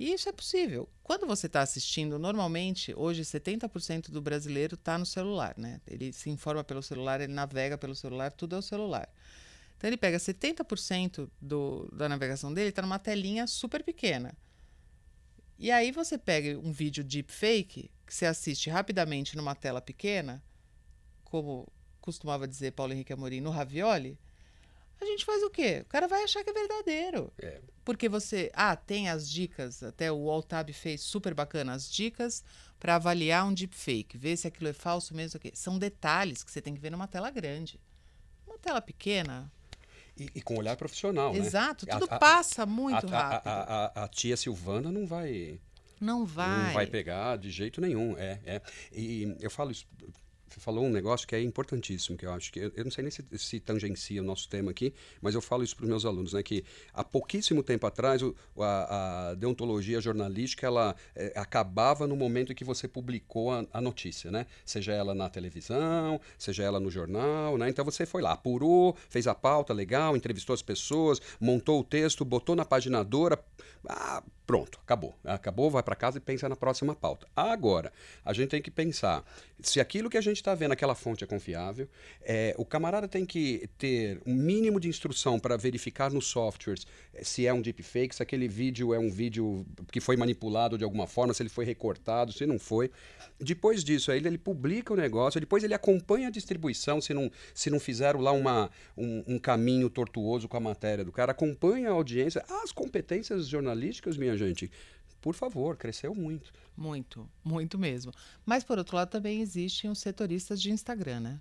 E 0.00 0.14
isso 0.14 0.30
é 0.30 0.32
possível. 0.32 0.88
Quando 1.02 1.26
você 1.26 1.46
está 1.46 1.60
assistindo, 1.60 2.18
normalmente, 2.18 2.94
hoje 2.96 3.20
70% 3.20 4.10
do 4.10 4.22
brasileiro 4.22 4.74
está 4.74 4.96
no 4.96 5.04
celular, 5.04 5.54
né? 5.58 5.78
Ele 5.86 6.10
se 6.10 6.30
informa 6.30 6.64
pelo 6.64 6.82
celular, 6.82 7.20
ele 7.20 7.34
navega 7.34 7.76
pelo 7.76 7.94
celular, 7.94 8.32
tudo 8.32 8.56
é 8.56 8.58
o 8.58 8.62
celular. 8.62 9.06
Então 9.76 9.90
ele 9.90 9.98
pega 9.98 10.16
70% 10.16 11.28
do, 11.38 11.86
da 11.92 12.08
navegação 12.08 12.50
dele, 12.50 12.70
está 12.70 12.80
numa 12.80 12.98
telinha 12.98 13.46
super 13.46 13.84
pequena. 13.84 14.34
E 15.58 15.70
aí 15.70 15.92
você 15.92 16.16
pega 16.16 16.58
um 16.58 16.72
vídeo 16.72 17.04
deepfake, 17.04 17.90
que 18.06 18.14
você 18.14 18.24
assiste 18.24 18.70
rapidamente 18.70 19.36
numa 19.36 19.54
tela 19.54 19.82
pequena, 19.82 20.42
como 21.24 21.70
costumava 22.00 22.48
dizer 22.48 22.72
Paulo 22.72 22.94
Henrique 22.94 23.12
Amorim, 23.12 23.42
no 23.42 23.50
Ravioli, 23.50 24.18
a 25.00 25.04
gente 25.06 25.24
faz 25.24 25.42
o 25.42 25.50
quê? 25.50 25.80
O 25.82 25.88
cara 25.88 26.06
vai 26.06 26.22
achar 26.24 26.42
que 26.44 26.50
é 26.50 26.52
verdadeiro. 26.52 27.32
É. 27.40 27.60
Porque 27.84 28.08
você. 28.08 28.50
Ah, 28.54 28.76
tem 28.76 29.08
as 29.08 29.28
dicas, 29.28 29.82
até 29.82 30.10
o 30.12 30.30
Altab 30.30 30.72
fez 30.72 31.00
super 31.00 31.34
bacana, 31.34 31.72
as 31.72 31.90
dicas 31.90 32.44
para 32.78 32.94
avaliar 32.96 33.46
um 33.46 33.52
deepfake, 33.54 34.16
ver 34.16 34.36
se 34.36 34.46
aquilo 34.46 34.68
é 34.68 34.72
falso 34.72 35.14
mesmo. 35.14 35.36
o 35.38 35.40
quê. 35.40 35.52
São 35.54 35.78
detalhes 35.78 36.42
que 36.42 36.50
você 36.50 36.60
tem 36.62 36.74
que 36.74 36.80
ver 36.80 36.90
numa 36.90 37.06
tela 37.08 37.30
grande. 37.30 37.80
Uma 38.46 38.58
tela 38.58 38.80
pequena. 38.80 39.50
E, 40.16 40.28
e 40.34 40.42
com 40.42 40.56
olhar 40.58 40.76
profissional, 40.76 41.32
né? 41.32 41.38
Exato, 41.38 41.86
A- 41.88 41.98
tudo 41.98 42.12
a- 42.12 42.18
passa 42.18 42.66
muito 42.66 43.06
a, 43.14 43.18
rápido. 43.18 43.48
A, 43.48 43.92
a- 43.94 44.04
a 44.04 44.08
tia 44.08 44.36
Silvana 44.36 44.90
não 44.92 45.06
vai, 45.06 45.58
não 46.00 46.26
vai. 46.26 46.66
não 46.66 46.72
vai 46.74 46.86
pegar 46.86 47.36
de 47.38 47.50
jeito 47.50 47.80
nenhum. 47.80 48.16
É, 48.18 48.38
é. 48.44 48.62
E 48.92 49.34
eu 49.40 49.50
falo 49.50 49.70
isso. 49.70 49.86
Falou 50.58 50.84
um 50.84 50.90
negócio 50.90 51.26
que 51.28 51.34
é 51.36 51.42
importantíssimo, 51.42 52.16
que 52.16 52.26
eu 52.26 52.32
acho 52.32 52.52
que. 52.52 52.58
Eu 52.60 52.72
eu 52.74 52.84
não 52.84 52.90
sei 52.90 53.02
nem 53.02 53.10
se, 53.10 53.24
se 53.38 53.60
tangencia 53.60 54.20
o 54.20 54.24
nosso 54.24 54.48
tema 54.48 54.70
aqui, 54.70 54.92
mas 55.20 55.34
eu 55.34 55.40
falo 55.42 55.62
isso 55.62 55.76
para 55.76 55.84
os 55.84 55.88
meus 55.88 56.04
alunos, 56.04 56.32
né? 56.32 56.42
Que 56.42 56.64
há 56.94 57.04
pouquíssimo 57.04 57.62
tempo 57.62 57.86
atrás 57.86 58.22
o- 58.22 58.34
a, 58.58 59.30
a 59.30 59.34
deontologia 59.34 60.00
jornalística 60.00 60.66
ela 60.66 60.94
eh, 61.14 61.32
acabava 61.36 62.06
no 62.06 62.16
momento 62.16 62.52
em 62.52 62.54
que 62.54 62.64
você 62.64 62.88
publicou 62.88 63.50
a, 63.52 63.64
a 63.72 63.80
notícia, 63.80 64.30
né? 64.30 64.46
Seja 64.64 64.92
ela 64.92 65.14
na 65.14 65.28
televisão, 65.28 66.20
seja 66.38 66.62
ela 66.62 66.80
no 66.80 66.90
jornal, 66.90 67.56
né? 67.58 67.68
Então 67.68 67.84
você 67.84 68.06
foi 68.06 68.22
lá, 68.22 68.32
apurou, 68.32 68.96
fez 69.08 69.26
a 69.26 69.34
pauta 69.34 69.72
legal, 69.72 70.16
entrevistou 70.16 70.54
as 70.54 70.62
pessoas, 70.62 71.20
montou 71.40 71.80
o 71.80 71.84
texto, 71.84 72.24
botou 72.24 72.56
na 72.56 72.64
paginadora. 72.64 73.38
Ah, 73.88 74.22
pronto, 74.46 74.78
acabou. 74.82 75.14
Acabou, 75.24 75.70
vai 75.70 75.82
para 75.82 75.94
casa 75.96 76.18
e 76.18 76.20
pensa 76.20 76.48
na 76.48 76.56
próxima 76.56 76.94
pauta. 76.94 77.26
Agora, 77.34 77.92
a 78.24 78.32
gente 78.32 78.48
tem 78.50 78.60
que 78.62 78.70
pensar 78.70 79.24
se 79.60 79.80
aquilo 79.80 80.10
que 80.10 80.18
a 80.18 80.20
gente 80.20 80.39
está 80.40 80.54
vendo, 80.54 80.72
aquela 80.72 80.94
fonte 80.94 81.24
é 81.24 81.26
confiável, 81.26 81.88
é, 82.22 82.54
o 82.58 82.64
camarada 82.64 83.06
tem 83.06 83.24
que 83.24 83.68
ter 83.78 84.20
um 84.26 84.34
mínimo 84.34 84.80
de 84.80 84.88
instrução 84.88 85.38
para 85.38 85.56
verificar 85.56 86.10
nos 86.10 86.26
softwares 86.26 86.86
eh, 87.14 87.24
se 87.24 87.46
é 87.46 87.52
um 87.52 87.60
deepfake, 87.60 88.14
se 88.14 88.22
aquele 88.22 88.48
vídeo 88.48 88.92
é 88.94 88.98
um 88.98 89.10
vídeo 89.10 89.66
que 89.92 90.00
foi 90.00 90.16
manipulado 90.16 90.76
de 90.76 90.84
alguma 90.84 91.06
forma, 91.06 91.34
se 91.34 91.42
ele 91.42 91.48
foi 91.48 91.64
recortado, 91.64 92.32
se 92.32 92.46
não 92.46 92.58
foi. 92.58 92.90
Depois 93.38 93.82
disso, 93.84 94.10
aí 94.10 94.18
ele, 94.18 94.28
ele 94.28 94.38
publica 94.38 94.92
o 94.92 94.96
negócio, 94.96 95.40
depois 95.40 95.64
ele 95.64 95.74
acompanha 95.74 96.28
a 96.28 96.30
distribuição, 96.30 97.00
se 97.00 97.14
não, 97.14 97.30
se 97.54 97.70
não 97.70 97.80
fizeram 97.80 98.20
lá 98.20 98.32
uma, 98.32 98.70
um, 98.96 99.24
um 99.34 99.38
caminho 99.38 99.88
tortuoso 99.88 100.48
com 100.48 100.56
a 100.56 100.60
matéria 100.60 101.04
do 101.04 101.12
cara, 101.12 101.32
acompanha 101.32 101.90
a 101.90 101.92
audiência. 101.92 102.44
As 102.62 102.72
competências 102.72 103.48
jornalísticas, 103.48 104.16
minha 104.16 104.36
gente, 104.36 104.70
por 105.20 105.34
favor, 105.34 105.76
cresceu 105.76 106.14
muito. 106.14 106.52
Muito, 106.76 107.28
muito 107.44 107.78
mesmo. 107.78 108.12
Mas, 108.44 108.64
por 108.64 108.78
outro 108.78 108.96
lado, 108.96 109.10
também 109.10 109.40
existem 109.40 109.90
os 109.90 109.98
setoristas 109.98 110.60
de 110.60 110.70
Instagram, 110.70 111.20
né? 111.20 111.40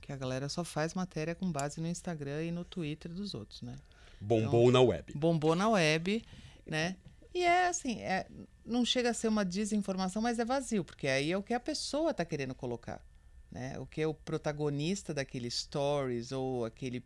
Que 0.00 0.12
a 0.12 0.16
galera 0.16 0.48
só 0.48 0.64
faz 0.64 0.94
matéria 0.94 1.34
com 1.34 1.50
base 1.50 1.80
no 1.80 1.86
Instagram 1.86 2.42
e 2.44 2.50
no 2.50 2.64
Twitter 2.64 3.12
dos 3.12 3.34
outros, 3.34 3.62
né? 3.62 3.76
Bombou 4.20 4.70
na 4.70 4.80
web. 4.80 5.12
Bombou 5.14 5.54
na 5.54 5.68
web, 5.68 6.24
né? 6.66 6.96
E 7.32 7.42
é 7.42 7.68
assim, 7.68 8.00
é, 8.00 8.26
não 8.64 8.84
chega 8.84 9.10
a 9.10 9.14
ser 9.14 9.28
uma 9.28 9.44
desinformação, 9.44 10.22
mas 10.22 10.38
é 10.38 10.44
vazio, 10.44 10.84
porque 10.84 11.08
aí 11.08 11.32
é 11.32 11.36
o 11.36 11.42
que 11.42 11.52
a 11.52 11.60
pessoa 11.60 12.12
está 12.12 12.24
querendo 12.24 12.54
colocar. 12.54 13.04
Né? 13.50 13.78
O 13.78 13.86
que 13.86 14.00
é 14.00 14.06
o 14.06 14.14
protagonista 14.14 15.12
daquele 15.12 15.50
stories 15.50 16.32
ou 16.32 16.64
aquele, 16.64 17.04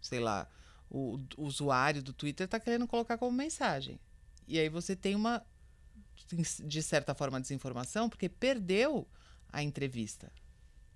sei 0.00 0.20
lá, 0.20 0.48
o, 0.90 1.18
o 1.36 1.44
usuário 1.44 2.02
do 2.02 2.12
Twitter 2.12 2.46
está 2.46 2.58
querendo 2.58 2.86
colocar 2.86 3.18
como 3.18 3.32
mensagem. 3.32 3.98
E 4.46 4.58
aí 4.58 4.68
você 4.68 4.94
tem 4.94 5.14
uma, 5.14 5.44
de 6.64 6.82
certa 6.82 7.14
forma, 7.14 7.40
desinformação, 7.40 8.08
porque 8.08 8.28
perdeu 8.28 9.06
a 9.52 9.62
entrevista. 9.62 10.32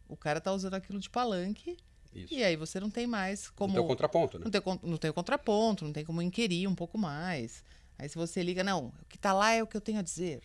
O 0.08 0.16
cara 0.16 0.40
tá 0.40 0.52
usando 0.52 0.74
aquilo 0.74 0.98
de 0.98 1.08
palanque 1.10 1.76
Isso. 2.14 2.32
e 2.32 2.42
aí 2.42 2.56
você 2.56 2.80
não 2.80 2.90
tem 2.90 3.06
mais 3.06 3.50
como. 3.50 3.72
Então, 3.72 3.86
contraponto, 3.86 4.38
né? 4.38 4.44
Não 4.44 4.50
tem, 4.50 4.62
não 4.82 4.96
tem 4.96 5.10
o 5.10 5.14
contraponto, 5.14 5.84
não 5.84 5.92
tem 5.92 6.04
como 6.04 6.22
inquirir 6.22 6.66
um 6.66 6.74
pouco 6.74 6.96
mais. 6.98 7.62
Aí 7.98 8.08
se 8.08 8.16
você 8.16 8.42
liga, 8.42 8.64
não, 8.64 8.86
o 8.86 9.04
que 9.08 9.18
tá 9.18 9.32
lá 9.32 9.52
é 9.52 9.62
o 9.62 9.66
que 9.66 9.76
eu 9.76 9.80
tenho 9.80 9.98
a 9.98 10.02
dizer. 10.02 10.42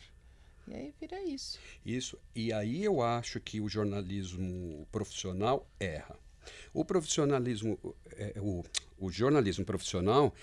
E 0.67 0.74
aí 0.74 0.93
vira 1.00 1.22
isso. 1.24 1.60
Isso. 1.86 2.17
E 2.36 2.51
aí 2.53 2.83
eu 2.83 3.01
acho 3.01 3.39
que 3.39 3.60
o 3.60 3.67
jornalismo 3.67 4.88
profissional 4.91 5.67
erra. 5.79 6.17
O 6.74 6.83
profissionalismo, 6.83 7.79
é, 8.12 8.33
o, 8.39 8.63
o 8.98 9.12
jornalismo 9.12 9.65
profissional, 9.65 10.33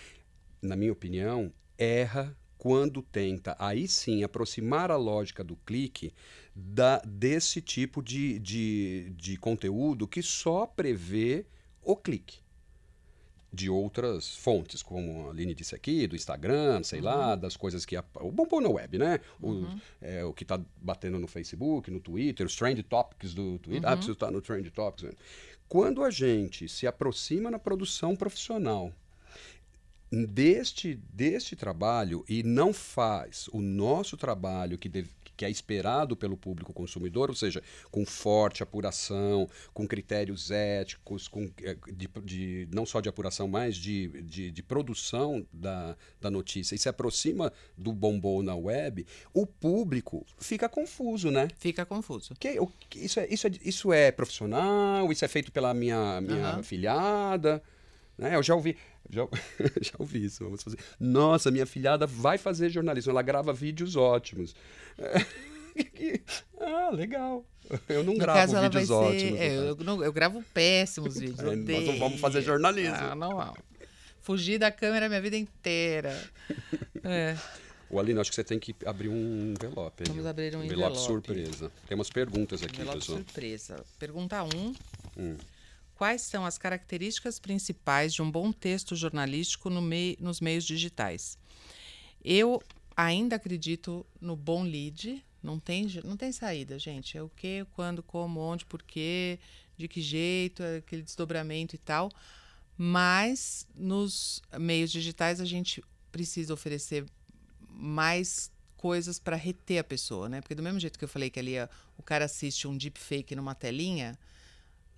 na 0.63 0.77
minha 0.77 0.93
opinião, 0.93 1.53
erra 1.77 2.37
quando 2.61 3.01
tenta, 3.01 3.57
aí 3.59 3.89
sim, 3.89 4.23
aproximar 4.23 4.91
a 4.91 4.97
lógica 4.97 5.43
do 5.43 5.57
clique 5.57 6.13
da, 6.55 6.99
desse 6.99 7.63
tipo 7.63 8.03
de, 8.03 8.39
de, 8.39 9.15
de 9.17 9.39
conteúdo 9.39 10.07
que 10.07 10.23
só 10.23 10.67
prevê 10.67 11.47
o 11.83 11.97
clique 11.97 12.41
de 13.51 13.71
outras 13.71 14.37
fontes, 14.37 14.83
como 14.83 15.29
a 15.29 15.31
Aline 15.31 15.55
disse 15.55 15.75
aqui, 15.75 16.07
do 16.07 16.15
Instagram, 16.15 16.83
sei 16.83 17.01
lá, 17.01 17.35
das 17.35 17.57
coisas 17.57 17.87
que... 17.87 17.97
A, 17.97 18.05
o 18.17 18.31
bombom 18.31 18.61
na 18.61 18.69
web, 18.69 18.99
né? 18.99 19.21
O, 19.41 19.65
é, 19.99 20.23
o 20.23 20.35
que 20.35 20.45
está 20.45 20.61
batendo 20.77 21.19
no 21.19 21.27
Facebook, 21.27 21.91
no 21.91 21.99
Twitter, 21.99 22.47
os 22.47 22.55
trend 22.55 22.83
topics 22.83 23.33
do 23.33 23.59
Twitter. 23.59 23.89
Ah, 23.89 23.97
preciso 23.97 24.13
estar 24.13 24.31
no 24.31 24.43
trend 24.43 24.71
topics. 24.71 25.05
né? 25.05 25.17
Quando 25.67 26.05
a 26.05 26.11
gente 26.11 26.69
se 26.69 26.87
aproxima 26.87 27.51
na 27.51 27.59
produção 27.59 28.15
profissional 28.15 28.93
deste, 30.11 30.95
deste 31.13 31.55
trabalho 31.55 32.25
e 32.29 32.43
não 32.43 32.73
faz 32.73 33.49
o 33.53 33.61
nosso 33.61 34.17
trabalho 34.17 34.77
que, 34.77 34.89
deve- 34.89 35.11
que 35.37 35.45
é 35.45 35.51
esperado 35.51 36.17
pelo 36.17 36.37
público 36.37 36.73
consumidor, 36.73 37.31
ou 37.31 37.37
seja, 37.37 37.63
com 37.91 38.05
forte 38.05 38.63
apuração, 38.63 39.49
com 39.73 39.87
critérios 39.87 40.51
éticos, 40.51 41.29
com, 41.29 41.49
eh, 41.63 41.77
de, 41.93 42.09
de- 42.25 42.69
não 42.73 42.85
só 42.85 43.01
de 43.01 43.09
apuração, 43.09 43.47
mas 43.47 43.77
de, 43.77 44.09
de, 44.23 44.51
de 44.51 44.63
produção 44.63 45.47
da, 45.53 45.97
da 46.21 46.31
notícia, 46.31 46.75
e 46.75 46.79
se 46.79 46.89
aproxima 46.89 47.53
do 47.77 47.93
bombom 47.93 48.43
na 48.43 48.55
web, 48.57 49.07
o 49.33 49.47
público 49.47 50.27
fica 50.39 50.69
confuso, 50.69 51.31
né? 51.31 51.49
Fica 51.59 51.87
confuso. 51.87 52.35
Que, 52.39 52.59
o, 52.59 52.67
que- 52.67 52.99
isso, 52.99 53.21
é, 53.21 53.29
isso, 53.33 53.47
é, 53.47 53.51
isso 53.65 53.93
é 53.93 54.11
profissional? 54.11 55.11
Isso 55.13 55.25
é 55.25 55.29
feito 55.29 55.53
pela 55.53 55.73
minha, 55.73 56.21
minha 56.21 56.49
Aham. 56.49 56.63
filhada? 56.65 57.63
Né? 58.19 58.37
Eu 58.37 58.43
já 58.43 58.55
ouvi, 58.55 58.77
já, 59.09 59.23
já 59.81 59.93
ouvi 59.99 60.25
isso. 60.25 60.45
Vamos 60.45 60.63
fazer. 60.63 60.79
Nossa, 60.99 61.51
minha 61.51 61.67
filhada 61.67 62.07
vai 62.07 62.37
fazer 62.39 62.69
jornalismo. 62.71 63.11
Ela 63.11 63.23
grava 63.23 63.53
vídeos 63.53 63.97
ótimos. 63.97 64.55
ah, 66.61 66.91
legal. 66.93 67.45
Eu 67.89 68.03
não 68.03 68.15
No 68.15 68.19
gravo 68.19 68.39
caso, 68.53 68.61
vídeos 68.61 68.87
ser. 68.89 68.93
ótimos. 68.93 69.41
é, 69.41 69.57
eu, 69.57 69.77
não- 69.77 70.03
eu 70.03 70.13
gravo 70.13 70.43
péssimos 70.53 71.19
vídeos. 71.19 71.39
É, 71.41 71.55
nós 71.57 71.87
não 71.87 71.99
vamos 71.99 72.21
fazer 72.21 72.43
jornalismo. 72.43 72.95
Ah, 72.97 73.15
não, 73.15 73.31
não. 73.31 73.55
Fugir 74.21 74.59
da 74.59 74.71
câmera 74.71 75.07
a 75.07 75.09
minha 75.09 75.21
vida 75.21 75.37
inteira. 75.37 76.17
É. 77.03 77.35
O 77.89 77.99
Aline, 77.99 78.21
acho 78.21 78.29
que 78.29 78.37
você 78.37 78.45
tem 78.45 78.59
que 78.59 78.77
abrir 78.85 79.09
um 79.09 79.55
envelope. 79.59 80.03
aí. 80.03 80.09
Vamos 80.11 80.27
abrir 80.27 80.55
um 80.55 80.63
envelope. 80.63 80.75
envelope. 80.75 80.99
surpresa. 80.99 81.73
Tem 81.89 81.95
umas 81.97 82.11
perguntas 82.11 82.63
aqui, 82.63 82.75
Envelope 82.77 82.99
pessoal. 82.99 83.19
surpresa. 83.19 83.85
Pergunta 83.99 84.43
1. 84.45 84.49
Um. 84.55 84.75
Hum. 85.17 85.37
Quais 86.01 86.23
são 86.23 86.47
as 86.47 86.57
características 86.57 87.39
principais 87.39 88.15
de 88.15 88.23
um 88.23 88.31
bom 88.31 88.53
texto 88.53 88.97
jornalístico 88.97 89.69
no 89.69 89.83
mei- 89.83 90.17
nos 90.19 90.41
meios 90.41 90.65
digitais? 90.65 91.37
Eu 92.25 92.63
ainda 92.97 93.37
acredito 93.37 94.07
no 94.19 94.35
bom 94.35 94.63
lead. 94.63 95.23
Não 95.43 95.61
tem, 95.61 95.87
não 96.03 96.17
tem 96.17 96.33
saída, 96.33 96.79
gente. 96.79 97.19
É 97.19 97.23
o 97.23 97.29
que, 97.29 97.67
quando, 97.73 98.03
como, 98.03 98.41
onde, 98.41 98.65
porquê, 98.65 99.39
de 99.77 99.87
que 99.89 100.01
jeito, 100.01 100.63
é 100.63 100.79
aquele 100.79 101.03
desdobramento 101.03 101.75
e 101.75 101.79
tal. 101.79 102.11
Mas 102.79 103.67
nos 103.75 104.41
meios 104.59 104.91
digitais 104.91 105.39
a 105.39 105.45
gente 105.45 105.85
precisa 106.11 106.55
oferecer 106.55 107.05
mais 107.69 108.51
coisas 108.75 109.19
para 109.19 109.37
reter 109.37 109.81
a 109.81 109.85
pessoa, 109.85 110.31
né? 110.31 110.41
Porque 110.41 110.55
do 110.55 110.63
mesmo 110.63 110.81
jeito 110.81 110.99
que 110.99 111.05
eu 111.05 111.09
falei 111.11 111.29
que 111.29 111.39
ali 111.39 111.57
o 111.99 112.03
cara 112.03 112.25
assiste 112.25 112.67
um 112.67 112.75
deepfake 112.75 113.37
numa 113.37 113.55
telinha, 113.55 114.19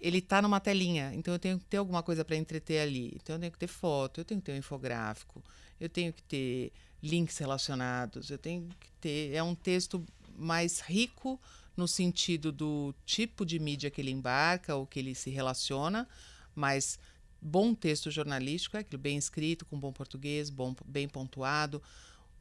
ele 0.02 0.20
tá 0.20 0.42
numa 0.42 0.58
telinha, 0.58 1.12
então 1.14 1.32
eu 1.32 1.38
tenho 1.38 1.58
que 1.60 1.64
ter 1.64 1.76
alguma 1.76 2.02
coisa 2.02 2.24
para 2.24 2.34
entreter 2.34 2.80
ali. 2.80 3.12
Então 3.14 3.36
eu 3.36 3.40
tenho 3.40 3.52
que 3.52 3.58
ter 3.58 3.68
foto, 3.68 4.20
eu 4.20 4.24
tenho 4.24 4.40
que 4.40 4.46
ter 4.46 4.52
um 4.52 4.56
infográfico, 4.56 5.42
eu 5.78 5.88
tenho 5.88 6.12
que 6.12 6.22
ter 6.24 6.72
links 7.00 7.38
relacionados, 7.38 8.28
eu 8.28 8.36
tenho 8.36 8.68
que 8.80 8.90
ter. 9.00 9.32
É 9.32 9.42
um 9.44 9.54
texto 9.54 10.04
mais 10.36 10.80
rico 10.80 11.40
no 11.76 11.86
sentido 11.86 12.50
do 12.50 12.92
tipo 13.06 13.46
de 13.46 13.60
mídia 13.60 13.92
que 13.92 14.00
ele 14.00 14.10
embarca 14.10 14.74
ou 14.74 14.86
que 14.86 14.98
ele 14.98 15.14
se 15.14 15.30
relaciona, 15.30 16.08
mas 16.52 16.98
bom 17.40 17.72
texto 17.72 18.10
jornalístico 18.10 18.76
é 18.76 18.80
aquilo 18.80 19.00
bem 19.00 19.16
escrito, 19.16 19.64
com 19.64 19.78
bom 19.78 19.92
português, 19.92 20.50
bom, 20.50 20.74
bem 20.84 21.08
pontuado. 21.08 21.80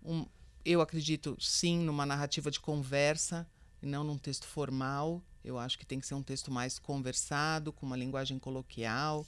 Um, 0.03 0.25
eu 0.65 0.82
acredito 0.82 1.38
sim 1.39 1.77
numa 1.77 2.08
narrativa 2.08 2.50
de 2.50 2.60
conversa 2.60 3.48
não 3.82 4.04
num 4.04 4.18
texto 4.18 4.46
formal. 4.46 5.22
Eu 5.44 5.58
acho 5.58 5.78
que 5.78 5.86
tem 5.86 6.00
que 6.00 6.08
ser 6.08 6.14
um 6.14 6.24
texto 6.24 6.52
mais 6.52 6.78
conversado, 6.78 7.74
com 7.74 7.86
uma 7.86 7.98
linguagem 7.98 8.38
coloquial. 8.38 9.26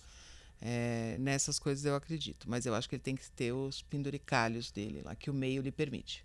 É, 0.62 1.18
nessas 1.20 1.60
coisas 1.60 1.84
eu 1.84 1.94
acredito, 1.94 2.50
mas 2.50 2.66
eu 2.66 2.74
acho 2.74 2.88
que 2.88 2.96
ele 2.96 3.02
tem 3.02 3.16
que 3.16 3.30
ter 3.32 3.52
os 3.52 3.82
penduricalhos 3.82 4.72
dele 4.72 5.02
lá, 5.04 5.14
que 5.14 5.30
o 5.30 5.34
meio 5.34 5.62
lhe 5.62 5.72
permite. 5.72 6.24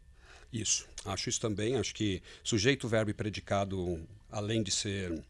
Isso, 0.52 0.88
acho 1.04 1.28
isso 1.28 1.40
também. 1.40 1.76
Acho 1.76 1.94
que 1.94 2.22
sujeito, 2.44 2.86
verbo 2.88 3.10
e 3.10 3.14
predicado, 3.14 4.00
além 4.30 4.62
de 4.62 4.70
ser 4.70 5.22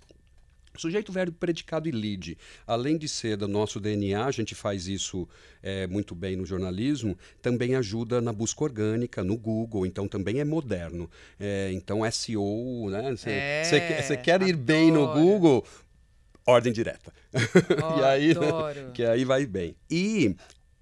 Sujeito, 0.79 1.11
verbo, 1.13 1.37
predicado 1.39 1.89
e 1.89 1.93
lead. 1.93 2.39
Além 2.67 2.97
de 2.97 3.09
ser 3.09 3.37
do 3.37 3.49
nosso 3.49 3.79
DNA, 3.81 4.25
a 4.25 4.31
gente 4.31 4.55
faz 4.55 4.87
isso 4.89 5.29
é, 5.63 5.87
muito 5.87 6.15
bem 6.15 6.37
no 6.37 6.47
jornalismo, 6.47 7.19
também 7.43 7.75
ajuda 7.75 8.21
na 8.21 8.33
busca 8.33 8.65
orgânica, 8.65 9.23
no 9.25 9.37
Google, 9.37 9.85
então 9.85 10.07
também 10.07 10.39
é 10.41 10.45
moderno. 10.45 11.11
É, 11.39 11.71
então, 11.73 12.05
SEO, 12.11 12.89
né? 12.91 13.15
Você 13.17 13.31
É, 14.15 14.17
quer 14.17 14.41
ir 14.43 14.57
bem 14.57 14.91
no. 14.93 15.09
Google, 15.09 15.65
ordem 16.47 16.73
direta. 16.73 17.13
Ó, 17.83 17.99
e 17.99 18.05
aí, 18.05 18.29
né, 18.29 18.93
que 18.95 19.05
aí 19.05 19.25
vai 19.25 19.45
bem. 19.47 19.75
E 19.91 20.35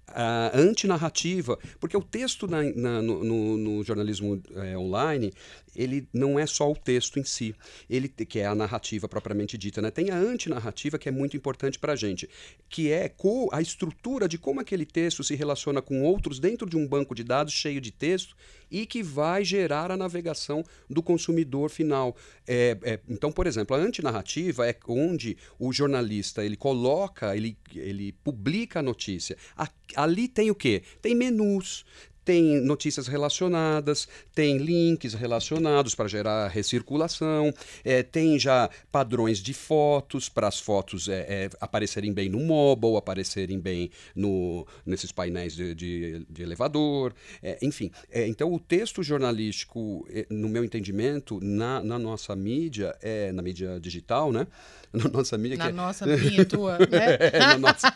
a 0.09 0.57
antinarrativa, 0.57 1.59
porque 1.79 1.95
o 1.97 2.01
texto 2.01 2.47
na- 2.47 2.63
na- 2.63 3.01
no, 3.01 3.23
no- 3.23 3.57
no 3.57 3.83
jornalismo 3.83 4.41
eh, 4.55 4.77
online, 4.77 5.33
ele 5.77 6.07
não 6.11 6.39
é 6.39 6.45
só 6.45 6.69
o 6.71 6.75
texto 6.75 7.19
em 7.19 7.23
si, 7.23 7.55
ele 7.89 8.09
que 8.09 8.39
é 8.39 8.47
a 8.47 8.55
narrativa 8.55 9.07
propriamente 9.07 9.57
dita, 9.57 9.81
né? 9.81 9.91
Tem 9.91 10.09
a 10.09 10.17
antinarrativa 10.17 10.97
que 10.97 11.07
é 11.07 11.11
muito 11.11 11.37
importante 11.37 11.77
para 11.77 11.93
a 11.93 11.95
gente, 11.95 12.27
que 12.67 12.91
é 12.91 13.13
a 13.51 13.61
estrutura 13.61 14.27
de 14.27 14.37
como 14.37 14.59
aquele 14.59 14.85
texto 14.85 15.23
se 15.23 15.35
relaciona 15.35 15.81
com 15.81 16.01
outros 16.03 16.39
dentro 16.39 16.67
de 16.69 16.75
um 16.75 16.87
banco 16.87 17.13
de 17.13 17.23
dados 17.23 17.53
cheio 17.53 17.79
de 17.79 17.91
texto 17.91 18.35
e 18.69 18.85
que 18.85 19.03
vai 19.03 19.43
gerar 19.43 19.91
a 19.91 19.97
navegação 19.97 20.63
do 20.89 21.01
consumidor 21.01 21.69
final. 21.69 22.15
É, 22.45 22.77
é, 22.83 22.99
então, 23.07 23.31
por 23.31 23.47
exemplo, 23.47 23.75
a 23.75 23.79
antinarrativa 23.79 24.67
é 24.67 24.75
onde 24.87 25.37
o 25.59 25.71
jornalista 25.71 26.43
ele 26.43 26.57
coloca, 26.57 27.35
ele, 27.35 27.57
ele 27.75 28.11
publica 28.11 28.79
a 28.79 28.83
notícia. 28.83 29.37
A- 29.55 29.69
ali 29.95 30.27
tem 30.27 30.49
o 30.49 30.55
quê? 30.55 30.83
Tem 31.01 31.15
menus. 31.15 31.85
Tem 32.27 32.59
notícias 32.59 33.07
relacionadas, 33.07 34.05
tem 34.35 34.57
links 34.57 35.13
relacionados 35.13 35.95
para 35.95 36.09
gerar 36.09 36.49
recirculação, 36.49 37.53
é, 37.85 38.03
tem 38.03 38.37
já 38.37 38.69
padrões 38.91 39.39
de 39.39 39.53
fotos 39.53 40.27
para 40.27 40.45
as 40.49 40.59
fotos 40.59 41.07
é, 41.07 41.19
é, 41.45 41.49
aparecerem 41.61 42.11
bem 42.11 42.27
no 42.27 42.39
mobile, 42.39 42.97
aparecerem 42.97 43.57
bem 43.57 43.89
no, 44.13 44.67
nesses 44.85 45.09
painéis 45.09 45.55
de, 45.55 45.73
de- 45.73 46.25
de 46.29 46.43
elevador, 46.43 47.13
é, 47.41 47.57
enfim. 47.61 47.91
É, 48.11 48.27
então, 48.27 48.51
o 48.53 48.59
texto 48.59 49.01
jornalístico, 49.01 50.05
é, 50.09 50.25
no 50.29 50.49
meu 50.49 50.65
entendimento, 50.65 51.39
na, 51.41 51.81
na 51.81 51.97
nossa 51.97 52.35
mídia, 52.35 52.93
é, 53.01 53.31
na 53.31 53.41
mídia 53.41 53.79
digital, 53.79 54.33
né? 54.33 54.45
Na 54.91 55.09
nossa 55.09 55.37
mídia 55.37 55.57
Na 55.57 55.65
que 55.65 55.69
é- 55.69 55.73
nossa, 55.73 56.05
minha, 56.05 56.45
tua, 56.45 56.77
né? 56.91 57.17
é, 57.31 57.39
na 57.39 57.57
nossa- 57.57 57.93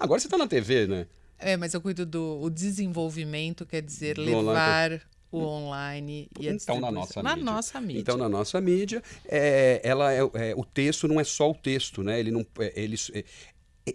Agora 0.00 0.18
você 0.20 0.26
está 0.26 0.36
na 0.38 0.46
TV, 0.48 0.86
né? 0.88 1.06
É, 1.38 1.56
mas 1.56 1.74
eu 1.74 1.80
cuido 1.80 2.06
do 2.06 2.40
o 2.40 2.50
desenvolvimento, 2.50 3.66
quer 3.66 3.82
dizer, 3.82 4.14
Do 4.14 4.22
online. 4.22 4.36
levar 4.36 5.02
o 5.30 5.38
online 5.38 6.28
e 6.40 6.48
a 6.48 6.52
Então, 6.52 6.80
na 6.80 6.90
nossa 6.90 7.22
na 7.22 7.36
mídia. 7.36 7.52
nossa 7.52 7.80
mídia. 7.80 8.00
Então, 8.00 8.16
na 8.16 8.28
nossa 8.28 8.60
mídia, 8.60 9.02
é, 9.26 9.80
ela 9.84 10.12
é, 10.12 10.20
é, 10.34 10.54
o 10.56 10.64
texto 10.64 11.06
não 11.06 11.20
é 11.20 11.24
só 11.24 11.50
o 11.50 11.54
texto, 11.54 12.02
né? 12.02 12.18
Ele 12.18 12.30
não, 12.30 12.46
é, 12.58 12.72
ele, 12.74 12.96
é, 13.12 13.24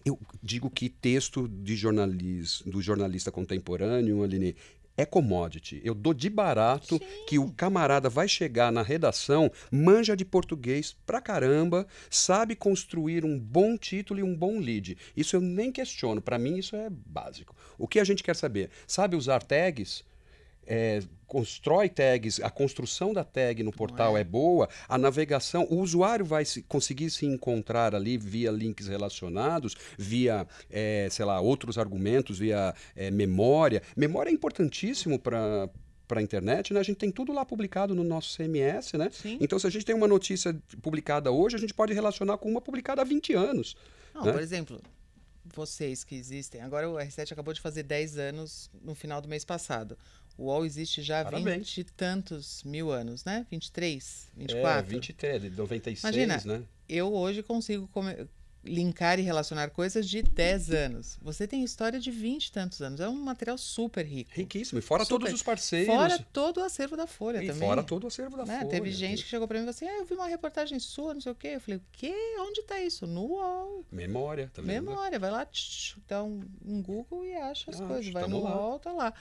eu 0.06 0.20
digo 0.42 0.70
que 0.70 0.90
texto 0.90 1.48
de 1.48 1.76
jornalis, 1.76 2.62
do 2.66 2.82
jornalista 2.82 3.32
contemporâneo, 3.32 4.24
Aline, 4.24 4.56
é 5.01 5.05
commodity. 5.05 5.81
Eu 5.84 5.93
dou 5.96 6.13
de 6.13 6.29
barato 6.29 7.00
que 7.27 7.39
o 7.39 7.51
camarada 7.51 8.10
vai 8.10 8.27
chegar 8.27 8.72
na 8.72 8.84
redação, 8.84 9.51
manja 9.72 10.15
de 10.15 10.24
português 10.24 10.96
pra 11.05 11.20
caramba, 11.20 11.88
sabe 12.10 12.55
construir 12.55 13.25
um 13.25 13.39
bom 13.39 13.77
título 13.77 14.20
e 14.20 14.24
um 14.24 14.36
bom 14.36 14.60
lead. 14.60 14.98
Isso 15.17 15.36
eu 15.36 15.41
nem 15.41 15.72
questiono. 15.72 16.22
Para 16.22 16.38
mim, 16.38 16.58
isso 16.58 16.75
é 16.75 16.89
básico. 16.89 17.55
O 17.77 17.88
que 17.88 18.00
a 18.00 18.03
gente 18.03 18.24
quer 18.24 18.36
saber? 18.36 18.70
Sabe 18.86 19.15
usar 19.15 19.41
tags? 19.41 20.03
É, 20.65 21.01
constrói 21.25 21.88
tags, 21.88 22.39
a 22.41 22.50
construção 22.50 23.13
da 23.13 23.24
tag 23.24 23.63
no 23.63 23.72
portal 23.72 24.18
é. 24.18 24.24
boa, 24.24 24.68
a 24.88 24.98
navegação, 24.98 25.65
o 25.70 25.80
usuário 25.80 26.25
vai 26.25 26.44
se- 26.44 26.62
conseguir 26.63 27.10
se 27.10 27.25
encontrar 27.25 27.96
ali 27.96 28.18
via 28.18 28.51
links 28.51 28.88
relacionados, 28.88 29.75
via, 29.98 30.46
é, 30.70 31.08
sei 31.10 31.25
lá, 31.25 31.39
outros 31.39 31.77
argumentos, 31.77 32.39
via 32.39 32.74
é, 32.96 33.10
memória. 33.10 33.82
Memória 33.96 34.30
é 34.30 34.34
importantíssimo 34.34 35.18
para 35.18 35.70
para 36.08 36.20
a 36.20 36.24
internet, 36.24 36.74
né? 36.74 36.82
A 36.82 36.84
gente 36.84 36.98
tem 36.98 37.10
tudo 37.10 37.32
lá 37.32 37.46
publicado 37.46 37.96
no 37.96 38.03
nosso 38.03 38.36
CMS, 38.36 38.98
né? 38.98 39.10
Sim. 39.13 39.38
Então, 39.39 39.58
se 39.58 39.65
a 39.65 39.70
gente 39.70 39.86
tem 39.86 39.96
uma 39.96 40.10
notícia 40.10 40.53
publicada 40.82 41.32
hoje, 41.32 41.56
a 41.56 41.60
gente 41.60 41.74
pode 41.74 41.94
relacionar 41.94 42.38
com 42.38 42.51
uma 42.51 42.60
publicada 42.60 43.01
há 43.01 43.06
20 43.06 43.34
anos. 43.34 43.77
Não, 44.13 44.25
né? 44.25 44.34
por 44.34 44.41
exemplo, 44.41 44.82
vocês 45.46 46.03
que 46.03 46.15
existem. 46.15 46.62
Agora 46.62 46.89
o 46.89 46.96
R7 46.96 47.32
acabou 47.32 47.53
de 47.53 47.62
fazer 47.62 47.84
10 47.84 48.18
anos 48.18 48.70
no 48.82 48.94
final 48.94 49.22
do 49.22 49.27
mês 49.27 49.46
passado. 49.46 49.98
O 50.38 50.46
UOL 50.46 50.66
existe 50.66 51.02
já 51.02 51.22
há 51.22 51.24
Parabéns. 51.26 51.58
20 51.58 51.78
e 51.78 51.84
tantos 51.84 52.64
mil 52.64 52.92
anos, 52.92 53.24
né? 53.24 53.46
23, 53.51 54.27
É, 54.36 54.40
24. 54.40 54.90
23, 54.90 55.42
de 55.44 55.50
96, 55.51 56.03
Imagina, 56.03 56.58
né? 56.60 56.64
Eu 56.90 57.14
hoje 57.14 57.44
consigo 57.44 57.88
linkar 58.64 59.20
e 59.20 59.24
relacionar 59.24 59.70
coisas 59.70 60.08
de 60.08 60.22
10 60.22 60.72
anos. 60.72 61.18
Você 61.22 61.48
tem 61.48 61.64
história 61.64 62.00
de 62.00 62.12
20 62.12 62.48
e 62.48 62.52
tantos 62.52 62.82
anos. 62.82 63.00
É 63.00 63.10
um 63.10 63.16
material 63.16 63.58
super 63.58 64.06
rico. 64.06 64.32
Riquíssimo. 64.34 64.80
E 64.80 64.82
fora 64.82 65.04
Super. 65.04 65.20
todos 65.20 65.34
os 65.34 65.44
parceiros. 65.44 65.88
Fora 65.94 66.20
todo 66.32 66.58
o 66.58 66.64
acervo 66.64 66.96
da 66.96 67.08
Folha 67.08 67.44
e 67.44 67.48
também. 67.48 67.68
fora 67.68 67.84
todo 67.84 68.04
o 68.04 68.08
acervo 68.08 68.38
da 68.38 68.46
né? 68.46 68.60
Folha. 68.60 68.70
Teve 68.70 68.92
gente 68.92 69.24
que 69.24 69.30
chegou 69.30 69.48
pra 69.48 69.58
mim 69.58 69.66
e 69.68 69.74
falou 69.74 69.76
assim: 69.76 69.88
Ah, 69.88 70.02
eu 70.02 70.06
vi 70.06 70.14
uma 70.14 70.28
reportagem 70.28 70.80
sua, 70.80 71.14
não 71.14 71.22
sei 71.22 71.32
o 71.32 71.36
quê. 71.36 71.50
Eu 71.50 71.62
falei, 71.62 71.78
o 71.78 71.84
quê? 71.92 72.14
Onde 72.40 72.62
tá 72.64 72.80
isso? 72.80 73.08
No 73.08 73.26
UOL. 73.26 73.86
Memória 73.92 74.50
também. 74.54 74.80
Memória, 74.80 75.18
vai 75.18 75.32
lá, 75.32 75.46
tch, 75.46 75.98
dá 76.08 76.24
um, 76.24 76.42
um 76.64 76.82
Google 76.82 77.26
e 77.26 77.34
acha 77.36 77.72
as 77.72 77.78
Acha, 77.78 77.88
coisas. 77.88 78.14
Vai 78.14 78.28
no 78.28 78.44
lá. 78.44 78.56
UOL, 78.56 78.80
tá 78.80 78.92
lá. 78.92 79.14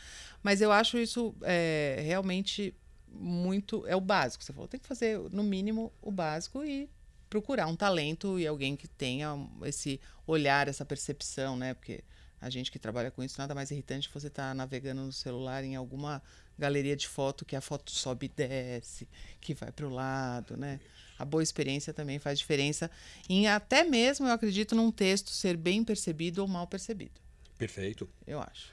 Mas 0.42 0.60
eu 0.60 0.70
acho 0.70 0.98
isso 0.98 1.34
é, 1.42 2.00
realmente 2.04 2.74
muito. 3.10 3.86
É 3.86 3.96
o 3.96 4.00
básico. 4.00 4.44
Você 4.44 4.52
falou, 4.52 4.68
tem 4.68 4.78
que 4.78 4.86
fazer, 4.86 5.18
no 5.30 5.42
mínimo, 5.42 5.92
o 6.02 6.10
básico 6.10 6.62
e 6.62 6.88
procurar 7.30 7.68
um 7.68 7.76
talento 7.76 8.38
e 8.38 8.46
alguém 8.46 8.76
que 8.76 8.88
tenha 8.88 9.34
esse 9.64 10.00
olhar, 10.26 10.68
essa 10.68 10.84
percepção, 10.84 11.56
né? 11.56 11.72
Porque 11.72 12.02
a 12.40 12.50
gente 12.50 12.72
que 12.72 12.78
trabalha 12.78 13.10
com 13.10 13.22
isso, 13.22 13.38
nada 13.38 13.54
mais 13.54 13.70
irritante 13.70 14.08
que 14.08 14.14
você 14.14 14.26
estar 14.26 14.54
navegando 14.54 15.02
no 15.02 15.12
celular 15.12 15.62
em 15.62 15.76
alguma 15.76 16.20
galeria 16.58 16.96
de 16.96 17.06
foto 17.06 17.44
que 17.44 17.54
a 17.54 17.60
foto 17.60 17.90
sobe 17.90 18.26
e 18.26 18.28
desce, 18.28 19.08
que 19.40 19.54
vai 19.54 19.70
para 19.70 19.86
o 19.86 19.90
lado, 19.90 20.56
né? 20.56 20.80
A 21.18 21.24
boa 21.24 21.42
experiência 21.42 21.92
também 21.94 22.18
faz 22.18 22.38
diferença 22.38 22.90
em 23.28 23.46
até 23.46 23.84
mesmo, 23.84 24.26
eu 24.26 24.32
acredito, 24.32 24.74
num 24.74 24.90
texto 24.90 25.30
ser 25.30 25.56
bem 25.56 25.84
percebido 25.84 26.40
ou 26.40 26.48
mal 26.48 26.66
percebido. 26.66 27.20
Perfeito. 27.56 28.08
Eu 28.26 28.40
acho. 28.40 28.72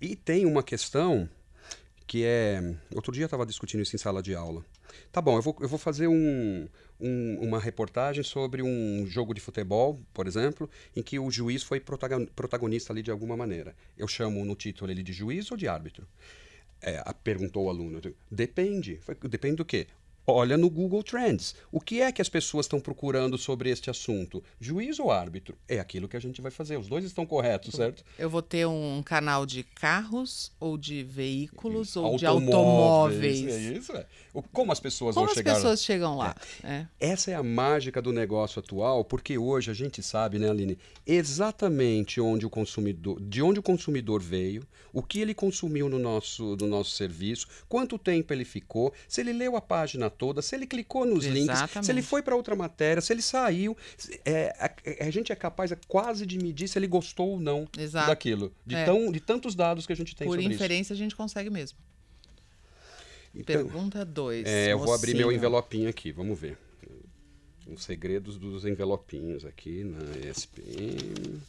E 0.00 0.14
tem 0.14 0.44
uma 0.44 0.62
questão 0.62 1.28
que 2.06 2.24
é. 2.24 2.60
Outro 2.94 3.12
dia 3.12 3.22
eu 3.22 3.26
estava 3.26 3.46
discutindo 3.46 3.82
isso 3.82 3.94
em 3.94 3.98
sala 3.98 4.22
de 4.22 4.34
aula. 4.34 4.64
Tá 5.10 5.20
bom, 5.20 5.36
eu 5.36 5.42
vou, 5.42 5.56
eu 5.60 5.68
vou 5.68 5.78
fazer 5.78 6.08
um, 6.08 6.68
um- 7.04 7.38
uma 7.46 7.58
reportagem 7.60 8.24
sobre 8.24 8.62
um 8.62 9.04
jogo 9.06 9.34
de 9.34 9.40
futebol, 9.40 10.00
por 10.12 10.26
exemplo, 10.26 10.68
em 10.96 11.02
que 11.02 11.18
o 11.18 11.30
juiz 11.30 11.62
foi 11.62 11.78
protagon- 11.78 12.26
protagonista 12.34 12.92
ali 12.92 13.02
de 13.02 13.10
alguma 13.10 13.36
maneira. 13.36 13.74
Eu 13.96 14.08
chamo 14.08 14.44
no 14.44 14.54
título 14.54 14.90
ele 14.90 15.02
de 15.02 15.12
juiz 15.12 15.50
ou 15.50 15.56
de 15.56 15.68
árbitro? 15.68 16.06
É, 16.80 17.02
perguntou 17.22 17.64
o 17.64 17.70
aluno. 17.70 18.00
Depende. 18.30 19.00
Depende 19.28 19.56
do 19.56 19.64
quê? 19.64 19.86
Olha 20.26 20.56
no 20.56 20.70
Google 20.70 21.02
Trends. 21.02 21.54
O 21.70 21.80
que 21.80 22.00
é 22.00 22.10
que 22.10 22.22
as 22.22 22.28
pessoas 22.28 22.64
estão 22.66 22.80
procurando 22.80 23.36
sobre 23.36 23.68
este 23.70 23.90
assunto? 23.90 24.42
Juiz 24.58 24.98
ou 24.98 25.10
árbitro? 25.10 25.56
É 25.68 25.78
aquilo 25.78 26.08
que 26.08 26.16
a 26.16 26.20
gente 26.20 26.40
vai 26.40 26.50
fazer. 26.50 26.78
Os 26.78 26.88
dois 26.88 27.04
estão 27.04 27.26
corretos, 27.26 27.74
certo? 27.74 28.02
Eu 28.18 28.30
vou 28.30 28.40
ter 28.42 28.66
um 28.66 29.02
canal 29.04 29.44
de 29.44 29.62
carros 29.62 30.50
ou 30.58 30.78
de 30.78 31.02
veículos 31.02 31.94
ou 31.96 32.16
de 32.16 32.24
Automóveis. 32.26 33.40
automóveis. 33.42 33.46
É 33.46 33.72
isso, 33.78 33.92
é. 33.92 34.06
Como 34.52 34.72
as 34.72 34.80
pessoas 34.80 35.14
Como 35.14 35.26
vão 35.26 35.32
as 35.32 35.36
chegar 35.36 35.52
lá? 35.52 35.58
pessoas 35.58 35.82
chegam 35.84 36.16
lá? 36.16 36.34
É. 36.62 36.86
Essa 36.98 37.30
é 37.30 37.34
a 37.34 37.42
mágica 37.42 38.00
do 38.00 38.12
negócio 38.12 38.58
atual, 38.60 39.04
porque 39.04 39.36
hoje 39.38 39.70
a 39.70 39.74
gente 39.74 40.02
sabe, 40.02 40.38
né, 40.38 40.48
Aline, 40.50 40.78
exatamente 41.06 42.20
onde 42.20 42.46
o 42.46 42.50
consumidor, 42.50 43.20
de 43.20 43.42
onde 43.42 43.60
o 43.60 43.62
consumidor 43.62 44.22
veio, 44.22 44.66
o 44.92 45.02
que 45.02 45.20
ele 45.20 45.34
consumiu 45.34 45.88
no 45.88 45.98
nosso, 45.98 46.56
no 46.56 46.66
nosso 46.66 46.92
serviço, 46.92 47.46
quanto 47.68 47.98
tempo 47.98 48.32
ele 48.32 48.44
ficou, 48.44 48.92
se 49.08 49.20
ele 49.20 49.32
leu 49.32 49.56
a 49.56 49.60
página 49.60 50.08
toda, 50.16 50.40
se 50.40 50.54
ele 50.54 50.66
clicou 50.66 51.04
nos 51.04 51.24
links, 51.24 51.58
se 51.58 51.62
ele 51.64 51.70
Exatamente. 51.72 52.02
foi 52.06 52.22
para 52.22 52.34
outra 52.34 52.56
matéria, 52.56 53.00
se 53.00 53.12
ele 53.12 53.22
saiu. 53.22 53.76
é, 54.24 54.54
a, 54.58 55.06
a 55.06 55.10
gente 55.10 55.30
é 55.32 55.36
capaz 55.36 55.70
é 55.72 55.78
quase 55.88 56.24
de 56.24 56.38
medir 56.38 56.68
se 56.68 56.78
ele 56.78 56.86
gostou 56.86 57.30
ou 57.30 57.40
não 57.40 57.68
Exato. 57.78 58.06
daquilo, 58.08 58.52
de, 58.64 58.74
É. 58.74 58.84
tão, 58.84 59.10
de 59.12 59.20
tantos 59.20 59.54
dados 59.54 59.86
que 59.86 59.92
a 59.92 59.96
gente 59.96 60.14
tem 60.16 60.26
Por 60.26 60.34
sobre 60.34 60.46
isso. 60.46 60.54
inferência, 60.54 60.94
a 60.94 60.96
gente 60.96 61.14
consegue 61.14 61.50
mesmo. 61.50 61.78
Então, 63.34 63.56
Pergunta 63.56 64.04
2. 64.04 64.46
É, 64.46 64.72
eu 64.72 64.78
vou 64.78 64.94
abrir 64.94 65.14
meu 65.14 65.32
envelopinho 65.32 65.88
aqui, 65.88 66.12
vamos 66.12 66.38
ver. 66.38 66.56
Os 67.66 67.82
segredos 67.82 68.36
dos 68.38 68.64
envelopinhos 68.64 69.44
aqui 69.44 69.82
na 69.84 70.28
ESPN. 70.28 71.40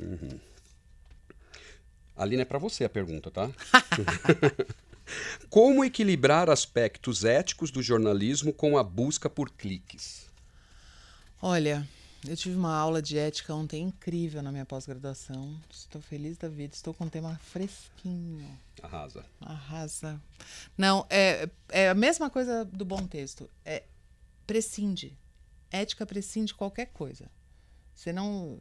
Uhum. 0.00 0.38
Aline, 2.16 2.42
é 2.42 2.44
para 2.44 2.58
você 2.58 2.84
a 2.84 2.88
pergunta, 2.88 3.30
tá? 3.30 3.50
Como 5.48 5.84
equilibrar 5.84 6.48
aspectos 6.50 7.24
éticos 7.24 7.70
do 7.70 7.82
jornalismo 7.82 8.52
com 8.52 8.78
a 8.78 8.82
busca 8.82 9.28
por 9.28 9.50
cliques? 9.50 10.26
Olha, 11.40 11.86
eu 12.26 12.34
tive 12.36 12.56
uma 12.56 12.74
aula 12.74 13.02
de 13.02 13.18
ética 13.18 13.54
ontem 13.54 13.82
incrível 13.82 14.42
na 14.42 14.50
minha 14.50 14.64
pós-graduação. 14.64 15.60
Estou 15.70 16.00
feliz 16.00 16.38
da 16.38 16.48
vida. 16.48 16.74
Estou 16.74 16.94
com 16.94 17.04
um 17.04 17.08
tema 17.08 17.36
fresquinho. 17.36 18.58
Arrasa. 18.82 19.24
Arrasa. 19.40 20.22
Não, 20.76 21.06
é, 21.10 21.48
é 21.68 21.90
a 21.90 21.94
mesma 21.94 22.30
coisa 22.30 22.64
do 22.64 22.84
bom 22.84 23.06
texto. 23.06 23.48
É 23.62 23.82
prescinde. 24.46 25.18
ética 25.70 26.06
prescinde 26.06 26.54
qualquer 26.54 26.86
coisa. 26.86 27.30
Você 27.94 28.10
não, 28.10 28.58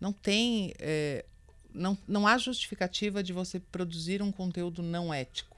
não 0.00 0.12
tem. 0.12 0.74
É, 0.80 1.24
não, 1.72 1.96
não 2.08 2.26
há 2.26 2.36
justificativa 2.38 3.22
de 3.22 3.32
você 3.32 3.60
produzir 3.60 4.20
um 4.20 4.32
conteúdo 4.32 4.82
não 4.82 5.14
ético. 5.14 5.55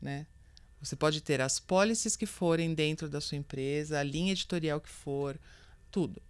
Né? 0.00 0.26
Você 0.80 0.94
pode 0.94 1.20
ter 1.20 1.40
as 1.40 1.58
policies 1.58 2.16
que 2.16 2.26
forem 2.26 2.74
dentro 2.74 3.08
da 3.08 3.20
sua 3.20 3.36
empresa, 3.36 3.98
a 3.98 4.02
linha 4.02 4.32
editorial 4.32 4.80
que 4.80 4.88
for, 4.88 5.38
tudo. 5.90 6.22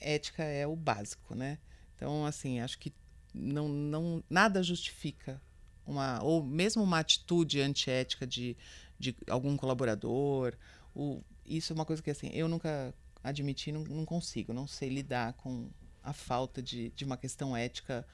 Ética 0.00 0.44
é 0.44 0.66
o 0.66 0.76
básico, 0.76 1.34
né? 1.34 1.58
Então, 1.96 2.24
assim, 2.24 2.60
acho 2.60 2.78
que 2.78 2.92
não, 3.34 3.68
não 3.68 4.22
nada 4.30 4.62
justifica 4.62 5.40
uma 5.84 6.22
ou 6.22 6.44
mesmo 6.44 6.82
uma 6.82 7.00
atitude 7.00 7.60
antiética 7.60 8.26
de, 8.26 8.56
de 8.98 9.16
algum 9.28 9.56
colaborador. 9.56 10.54
O, 10.94 11.22
isso 11.44 11.72
é 11.72 11.74
uma 11.74 11.84
coisa 11.84 12.02
que 12.02 12.10
assim 12.10 12.30
eu 12.32 12.46
nunca 12.46 12.94
admiti, 13.24 13.72
não, 13.72 13.82
não 13.82 14.04
consigo, 14.04 14.52
não 14.52 14.66
sei 14.66 14.88
lidar 14.88 15.32
com 15.32 15.68
a 16.02 16.12
falta 16.12 16.62
de, 16.62 16.90
de 16.90 17.04
uma 17.04 17.16
questão 17.16 17.56
ética 17.56 18.06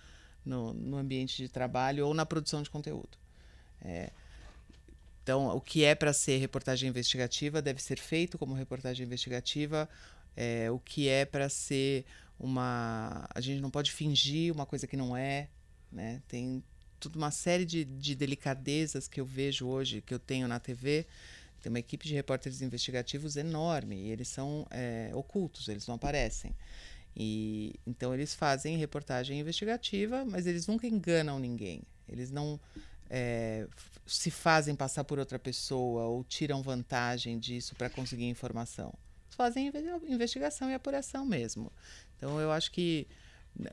no, 0.44 0.72
no 0.72 0.96
ambiente 0.96 1.36
de 1.36 1.48
trabalho 1.48 2.06
ou 2.06 2.14
na 2.14 2.24
produção 2.24 2.62
de 2.62 2.70
conteúdo. 2.70 3.18
É, 3.82 4.10
então, 5.24 5.56
o 5.56 5.60
que 5.60 5.82
é 5.84 5.94
para 5.94 6.12
ser 6.12 6.36
reportagem 6.36 6.86
investigativa 6.86 7.62
deve 7.62 7.82
ser 7.82 7.98
feito 7.98 8.36
como 8.36 8.52
reportagem 8.52 9.06
investigativa. 9.06 9.88
É, 10.36 10.70
o 10.70 10.78
que 10.78 11.08
é 11.08 11.24
para 11.24 11.48
ser 11.48 12.04
uma. 12.38 13.26
A 13.34 13.40
gente 13.40 13.62
não 13.62 13.70
pode 13.70 13.90
fingir 13.90 14.52
uma 14.52 14.66
coisa 14.66 14.86
que 14.86 14.98
não 14.98 15.16
é. 15.16 15.48
Né? 15.90 16.20
Tem 16.28 16.62
toda 17.00 17.16
uma 17.16 17.30
série 17.30 17.64
de, 17.64 17.86
de 17.86 18.14
delicadezas 18.14 19.08
que 19.08 19.18
eu 19.18 19.24
vejo 19.24 19.66
hoje, 19.66 20.02
que 20.02 20.12
eu 20.12 20.18
tenho 20.18 20.46
na 20.46 20.60
TV. 20.60 21.06
Tem 21.62 21.70
uma 21.70 21.78
equipe 21.78 22.06
de 22.06 22.12
repórteres 22.12 22.60
investigativos 22.60 23.36
enorme 23.36 23.96
e 23.96 24.10
eles 24.10 24.28
são 24.28 24.66
é, 24.70 25.10
ocultos, 25.14 25.68
eles 25.68 25.86
não 25.86 25.94
aparecem. 25.94 26.54
E 27.16 27.80
então 27.86 28.12
eles 28.12 28.34
fazem 28.34 28.76
reportagem 28.76 29.40
investigativa, 29.40 30.22
mas 30.22 30.46
eles 30.46 30.66
nunca 30.66 30.86
enganam 30.86 31.38
ninguém. 31.38 31.82
Eles 32.06 32.30
não 32.30 32.60
é, 33.10 33.66
se 34.06 34.30
fazem 34.30 34.74
passar 34.74 35.04
por 35.04 35.18
outra 35.18 35.38
pessoa 35.38 36.04
ou 36.04 36.24
tiram 36.24 36.62
vantagem 36.62 37.38
disso 37.38 37.74
para 37.74 37.88
conseguir 37.90 38.24
informação. 38.24 38.92
Fazem 39.30 39.72
investigação 40.08 40.70
e 40.70 40.74
apuração 40.74 41.24
mesmo. 41.26 41.72
Então 42.16 42.40
eu 42.40 42.52
acho 42.52 42.70
que 42.70 43.06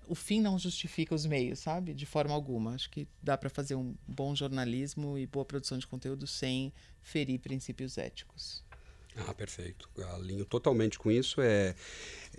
o 0.07 0.15
fim 0.15 0.39
não 0.39 0.57
justifica 0.59 1.13
os 1.13 1.25
meios, 1.25 1.59
sabe? 1.59 1.93
De 1.93 2.05
forma 2.05 2.33
alguma. 2.33 2.73
Acho 2.73 2.89
que 2.89 3.07
dá 3.21 3.37
para 3.37 3.49
fazer 3.49 3.75
um 3.75 3.95
bom 4.07 4.35
jornalismo 4.35 5.17
e 5.17 5.25
boa 5.25 5.45
produção 5.45 5.77
de 5.77 5.87
conteúdo 5.87 6.27
sem 6.27 6.73
ferir 7.01 7.39
princípios 7.39 7.97
éticos. 7.97 8.63
Ah, 9.15 9.33
perfeito. 9.33 9.89
Alinho 10.13 10.45
totalmente 10.45 10.97
com 10.97 11.11
isso. 11.11 11.41
É, 11.41 11.75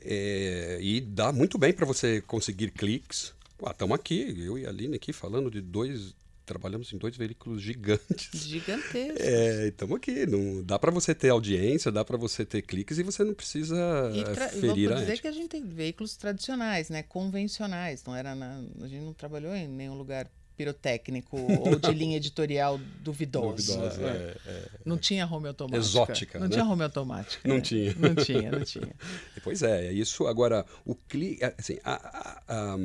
é 0.01 0.79
e 0.81 1.01
dá 1.01 1.33
muito 1.33 1.59
bem 1.59 1.73
para 1.73 1.87
você 1.87 2.21
conseguir 2.23 2.71
cliques. 2.71 3.35
Estamos 3.65 3.95
aqui, 3.95 4.35
eu 4.45 4.59
e 4.59 4.67
a 4.67 4.71
Aline 4.71 4.97
aqui 4.97 5.13
falando 5.13 5.49
de 5.49 5.61
dois 5.61 6.15
trabalhamos 6.53 6.93
em 6.93 6.99
dois 6.99 7.17
veículos 7.17 7.63
gigantes. 7.63 8.31
Gigantescos. 8.47 9.21
É, 9.21 9.69
estamos 9.69 9.97
aqui. 9.97 10.27
Não, 10.27 10.63
dá 10.63 10.79
para 10.79 10.91
você 10.91 11.15
ter 11.15 11.31
audiência, 11.31 11.91
dá 11.91 12.05
para 12.05 12.19
você 12.19 12.45
ter 12.45 12.63
cliques 12.63 12.99
e 12.99 13.03
você 13.03 13.25
não 13.25 13.35
precisa 13.35 13.77
e 14.15 14.23
tra 14.25 14.49
ferir 14.49 14.91
vou 14.91 14.99
dizer 14.99 15.21
que 15.21 15.27
a 15.27 15.33
gente 15.33 15.49
tem 15.49 15.65
veículos 15.65 16.17
tradicionais, 16.17 16.91
né, 16.91 17.03
convencionais. 17.03 18.05
Não 18.05 18.15
era 18.15 18.35
na, 18.35 18.63
a 18.83 18.87
gente 18.87 19.03
não 19.03 19.15
trabalhou 19.15 19.55
em 19.55 19.67
nenhum 19.67 19.95
lugar 19.95 20.31
pirotécnico 20.57 21.37
ou 21.65 21.79
de 21.79 21.93
linha 21.93 22.17
editorial 22.19 22.79
duvidosa. 23.01 23.77
duvidosa 23.77 24.03
é, 24.03 24.37
é, 24.47 24.51
é. 24.51 24.69
Não 24.85 24.99
tinha 24.99 25.27
home 25.27 25.49
automática. 25.49 25.87
Exótica. 25.87 26.39
Não 26.39 26.47
né? 26.47 26.53
tinha 26.53 26.65
home 26.65 26.83
automática. 26.83 27.49
Não 27.49 27.61
tinha. 27.61 27.95
Não 27.99 28.15
tinha, 28.15 28.51
não 28.51 28.65
tinha. 28.65 28.95
pois 29.43 29.63
é, 29.63 29.87
é 29.87 29.93
isso. 29.93 30.27
Agora, 30.27 30.67
o 30.85 30.95
clique. 30.95 31.43
Assim, 31.59 31.79
a, 31.83 31.95
a, 31.95 32.43
a, 32.49 32.79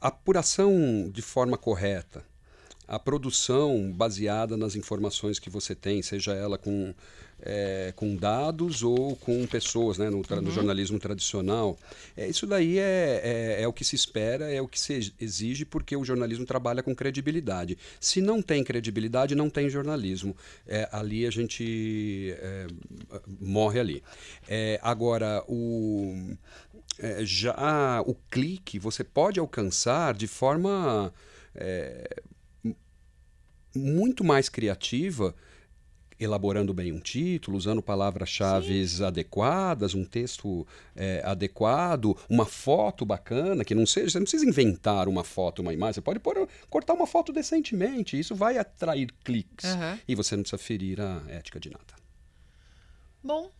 a 0.00 0.08
apuração 0.08 1.10
de 1.10 1.22
forma 1.22 1.58
correta 1.58 2.24
a 2.88 2.98
produção 2.98 3.92
baseada 3.92 4.56
nas 4.56 4.74
informações 4.74 5.38
que 5.38 5.50
você 5.50 5.74
tem, 5.74 6.00
seja 6.00 6.32
ela 6.32 6.56
com, 6.56 6.94
é, 7.42 7.92
com 7.94 8.16
dados 8.16 8.82
ou 8.82 9.14
com 9.16 9.46
pessoas, 9.46 9.98
né, 9.98 10.08
no, 10.08 10.16
uhum. 10.16 10.40
no 10.40 10.50
jornalismo 10.50 10.98
tradicional. 10.98 11.78
É, 12.16 12.26
isso 12.26 12.46
daí 12.46 12.78
é, 12.78 13.20
é, 13.58 13.62
é, 13.62 13.68
o 13.68 13.74
que 13.74 13.84
se 13.84 13.94
espera, 13.94 14.50
é 14.50 14.62
o 14.62 14.66
que 14.66 14.80
se 14.80 15.12
exige, 15.20 15.66
porque 15.66 15.94
o 15.94 16.02
jornalismo 16.02 16.46
trabalha 16.46 16.82
com 16.82 16.94
credibilidade. 16.94 17.76
Se 18.00 18.22
não 18.22 18.40
tem 18.40 18.64
credibilidade, 18.64 19.34
não 19.34 19.50
tem 19.50 19.68
jornalismo. 19.68 20.34
É, 20.66 20.88
ali 20.90 21.26
a 21.26 21.30
gente 21.30 22.34
é, 22.38 22.66
morre 23.38 23.80
ali. 23.80 24.02
É, 24.48 24.80
agora, 24.82 25.44
o, 25.46 26.34
já 27.20 28.02
o 28.06 28.14
clique 28.30 28.78
você 28.78 29.04
pode 29.04 29.38
alcançar 29.38 30.14
de 30.14 30.26
forma 30.26 31.12
muito 33.74 34.24
mais 34.24 34.48
criativa, 34.48 35.34
elaborando 36.18 36.74
bem 36.74 36.92
um 36.92 36.98
título, 36.98 37.56
usando 37.56 37.80
palavras-chave 37.80 38.84
adequadas, 39.04 39.94
um 39.94 40.04
texto 40.04 40.66
é, 40.96 41.22
adequado, 41.24 42.16
uma 42.28 42.44
foto 42.44 43.06
bacana, 43.06 43.64
que 43.64 43.74
não 43.74 43.86
seja. 43.86 44.10
Você 44.10 44.18
não 44.18 44.24
precisa 44.24 44.46
inventar 44.46 45.08
uma 45.08 45.22
foto, 45.22 45.62
uma 45.62 45.72
imagem. 45.72 45.94
Você 45.94 46.00
pode 46.00 46.18
pôr, 46.18 46.48
cortar 46.68 46.94
uma 46.94 47.06
foto 47.06 47.32
decentemente. 47.32 48.18
Isso 48.18 48.34
vai 48.34 48.58
atrair 48.58 49.12
cliques. 49.22 49.72
Uhum. 49.72 49.98
E 50.08 50.14
você 50.14 50.34
não 50.34 50.42
precisa 50.42 50.60
ferir 50.60 51.00
a 51.00 51.22
ética 51.28 51.60
de 51.60 51.70
nada. 51.70 51.94
Bom, 53.22 53.50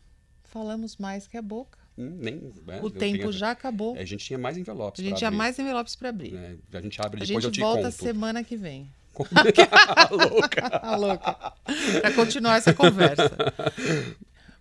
falamos 0.45 0.97
mais 0.97 1.27
que 1.29 1.37
a 1.37 1.43
boca. 1.43 1.79
Hum, 1.97 2.17
nem, 2.21 2.53
é, 2.69 2.81
o 2.81 2.91
tempo 2.91 3.33
já 3.33 3.51
acabou. 3.51 3.97
A 3.97 4.05
gente 4.05 4.25
tinha 4.25 4.39
mais 4.39 4.57
envelopes. 4.57 5.05
A 5.05 5.09
gente 5.09 5.19
tinha 5.19 5.31
mais 5.33 5.59
envelopes 5.59 5.97
para 5.97 6.11
abrir. 6.11 6.35
É, 6.35 6.57
a 6.73 6.81
gente 6.81 7.01
abre 7.01 7.23
a 7.23 7.27
depois 7.27 7.45
gente 7.45 7.45
eu 7.45 7.51
te 7.51 7.61
volta 7.61 7.91
conto. 7.91 7.93
semana 7.93 8.45
que 8.45 8.57
vem. 8.57 8.89
a 9.97 10.09
louca. 10.15 10.67
a 10.83 10.97
louca. 10.97 11.53
Para 12.01 12.13
continuar 12.13 12.57
essa 12.57 12.73
conversa. 12.75 13.31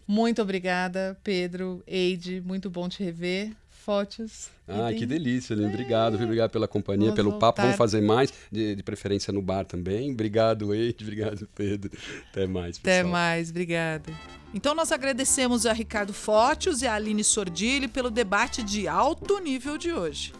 Muito 0.07 0.41
obrigada, 0.41 1.17
Pedro, 1.23 1.83
Eide. 1.85 2.41
Muito 2.41 2.69
bom 2.69 2.87
te 2.87 3.03
rever. 3.03 3.51
Fotos. 3.69 4.49
Ah, 4.67 4.91
que 4.91 5.05
delícia, 5.05 5.53
Lino. 5.53 5.69
Obrigado, 5.69 6.21
obrigado 6.21 6.51
pela 6.51 6.67
companhia, 6.67 7.05
Vamos 7.05 7.15
pelo 7.15 7.31
voltar. 7.31 7.47
papo. 7.47 7.61
Vamos 7.61 7.77
fazer 7.77 8.01
mais, 8.01 8.33
de, 8.51 8.75
de, 8.75 8.83
preferência 8.83 9.31
no 9.31 9.41
bar 9.41 9.63
também. 9.63 10.11
Obrigado, 10.11 10.73
Eide. 10.73 11.05
Obrigado, 11.05 11.47
Pedro. 11.55 11.89
Até 12.29 12.45
mais, 12.47 12.77
pessoal. 12.77 12.99
Até 12.99 13.09
mais, 13.09 13.49
obrigada. 13.49 14.11
Então 14.53 14.75
nós 14.75 14.91
agradecemos 14.91 15.65
a 15.65 15.71
Ricardo 15.71 16.11
Fotios 16.13 16.81
e 16.81 16.87
a 16.87 16.95
Aline 16.95 17.23
Sordilli 17.23 17.87
pelo 17.87 18.09
debate 18.09 18.61
de 18.61 18.89
alto 18.89 19.39
nível 19.39 19.77
de 19.77 19.93
hoje. 19.93 20.33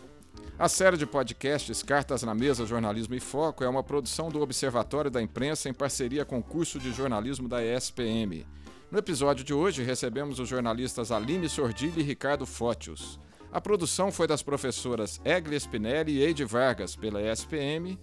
A 0.60 0.68
série 0.68 0.98
de 0.98 1.06
podcasts 1.06 1.84
Cartas 1.84 2.24
na 2.24 2.34
Mesa 2.34 2.66
Jornalismo 2.66 3.14
e 3.14 3.20
Foco 3.20 3.64
é 3.64 3.70
uma 3.70 3.84
produção 3.84 4.30
do 4.30 4.42
Observatório 4.42 5.12
da 5.12 5.22
Imprensa 5.22 5.70
em 5.70 5.74
parceria 5.74 6.26
com 6.26 6.40
o 6.40 6.44
curso 6.44 6.80
de 6.80 6.92
jornalismo 6.92 7.48
da 7.48 7.64
ESPM. 7.64 8.44
No 8.90 8.98
episódio 8.98 9.46
de 9.46 9.54
hoje 9.54 9.84
recebemos 9.84 10.40
os 10.40 10.50
jornalistas 10.50 11.12
Aline 11.12 11.48
Sordilli 11.48 12.02
e 12.02 12.04
Ricardo 12.04 12.44
Fótios. 12.48 13.20
A 13.52 13.62
produção 13.62 14.12
foi 14.12 14.26
das 14.26 14.42
professoras 14.42 15.22
Egli 15.24 15.56
Spinelli 15.60 16.14
e 16.14 16.24
Eide 16.24 16.44
Vargas, 16.44 16.96
pela 16.96 17.22
ESPM, 17.22 17.96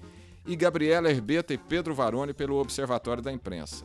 e 0.47 0.55
Gabriela 0.55 1.11
Herbeta 1.11 1.53
e 1.53 1.59
Pedro 1.59 1.93
Varone, 1.93 2.33
pelo 2.33 2.61
Observatório 2.61 3.23
da 3.23 3.33
Imprensa. 3.33 3.85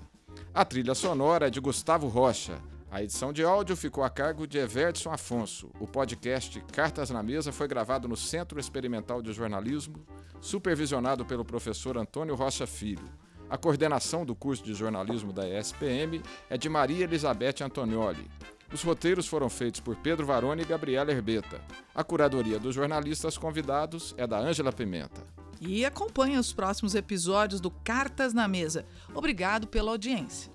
A 0.54 0.64
trilha 0.64 0.94
sonora 0.94 1.48
é 1.48 1.50
de 1.50 1.60
Gustavo 1.60 2.08
Rocha. 2.08 2.62
A 2.92 3.04
edição 3.04 3.32
de 3.32 3.44
áudio 3.44 3.76
ficou 3.76 4.04
a 4.04 4.10
cargo 4.10 4.48
de 4.48 4.58
Everson 4.58 5.12
Afonso. 5.12 5.70
O 5.80 5.86
podcast 5.86 6.60
Cartas 6.74 7.12
na 7.12 7.22
Mesa 7.22 7.52
foi 7.52 7.68
gravado 7.68 8.08
no 8.08 8.18
Centro 8.18 8.60
Experimental 8.60 9.22
de 9.22 9.32
Jornalismo, 9.32 10.04
supervisionado 10.42 11.24
pelo 11.24 11.46
professor 11.46 12.00
Antônio 12.00 12.34
Rocha 12.34 12.66
Filho. 12.66 13.08
A 13.48 13.58
coordenação 13.58 14.26
do 14.26 14.36
curso 14.36 14.64
de 14.64 14.74
jornalismo 14.74 15.32
da 15.32 15.48
ESPM 15.48 16.24
é 16.50 16.58
de 16.58 16.68
Maria 16.68 17.04
Elizabeth 17.04 17.64
Antonioli. 17.64 18.28
Os 18.74 18.82
roteiros 18.82 19.28
foram 19.28 19.50
feitos 19.50 19.80
por 19.80 19.96
Pedro 19.96 20.26
Varone 20.26 20.64
e 20.64 20.66
Gabriela 20.66 21.12
Herbeta. 21.12 21.62
A 21.94 22.04
curadoria 22.04 22.60
dos 22.60 22.74
jornalistas 22.74 23.38
convidados 23.38 24.16
é 24.18 24.26
da 24.26 24.40
Ângela 24.40 24.74
Pimenta. 24.74 25.22
E 25.62 25.86
acompanhe 25.86 26.38
os 26.38 26.54
próximos 26.54 26.96
episódios 26.96 27.62
do 27.62 27.70
Cartas 27.70 28.34
na 28.34 28.48
Mesa. 28.48 28.84
Obrigado 29.14 29.68
pela 29.68 29.92
audiência. 29.92 30.52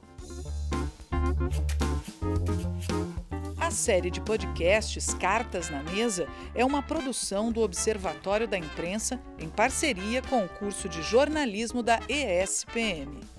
Série 3.75 4.09
de 4.09 4.21
podcasts 4.21 5.13
Cartas 5.15 5.69
na 5.69 5.83
Mesa 5.83 6.29
é 6.55 6.65
uma 6.65 6.81
produção 6.81 7.51
do 7.51 7.61
Observatório 7.61 8.47
da 8.47 8.57
Imprensa 8.57 9.21
em 9.39 9.49
parceria 9.49 10.23
com 10.23 10.45
o 10.45 10.49
curso 10.49 10.89
de 10.89 11.03
jornalismo 11.03 11.83
da 11.83 11.99
ESPM. 12.09 13.34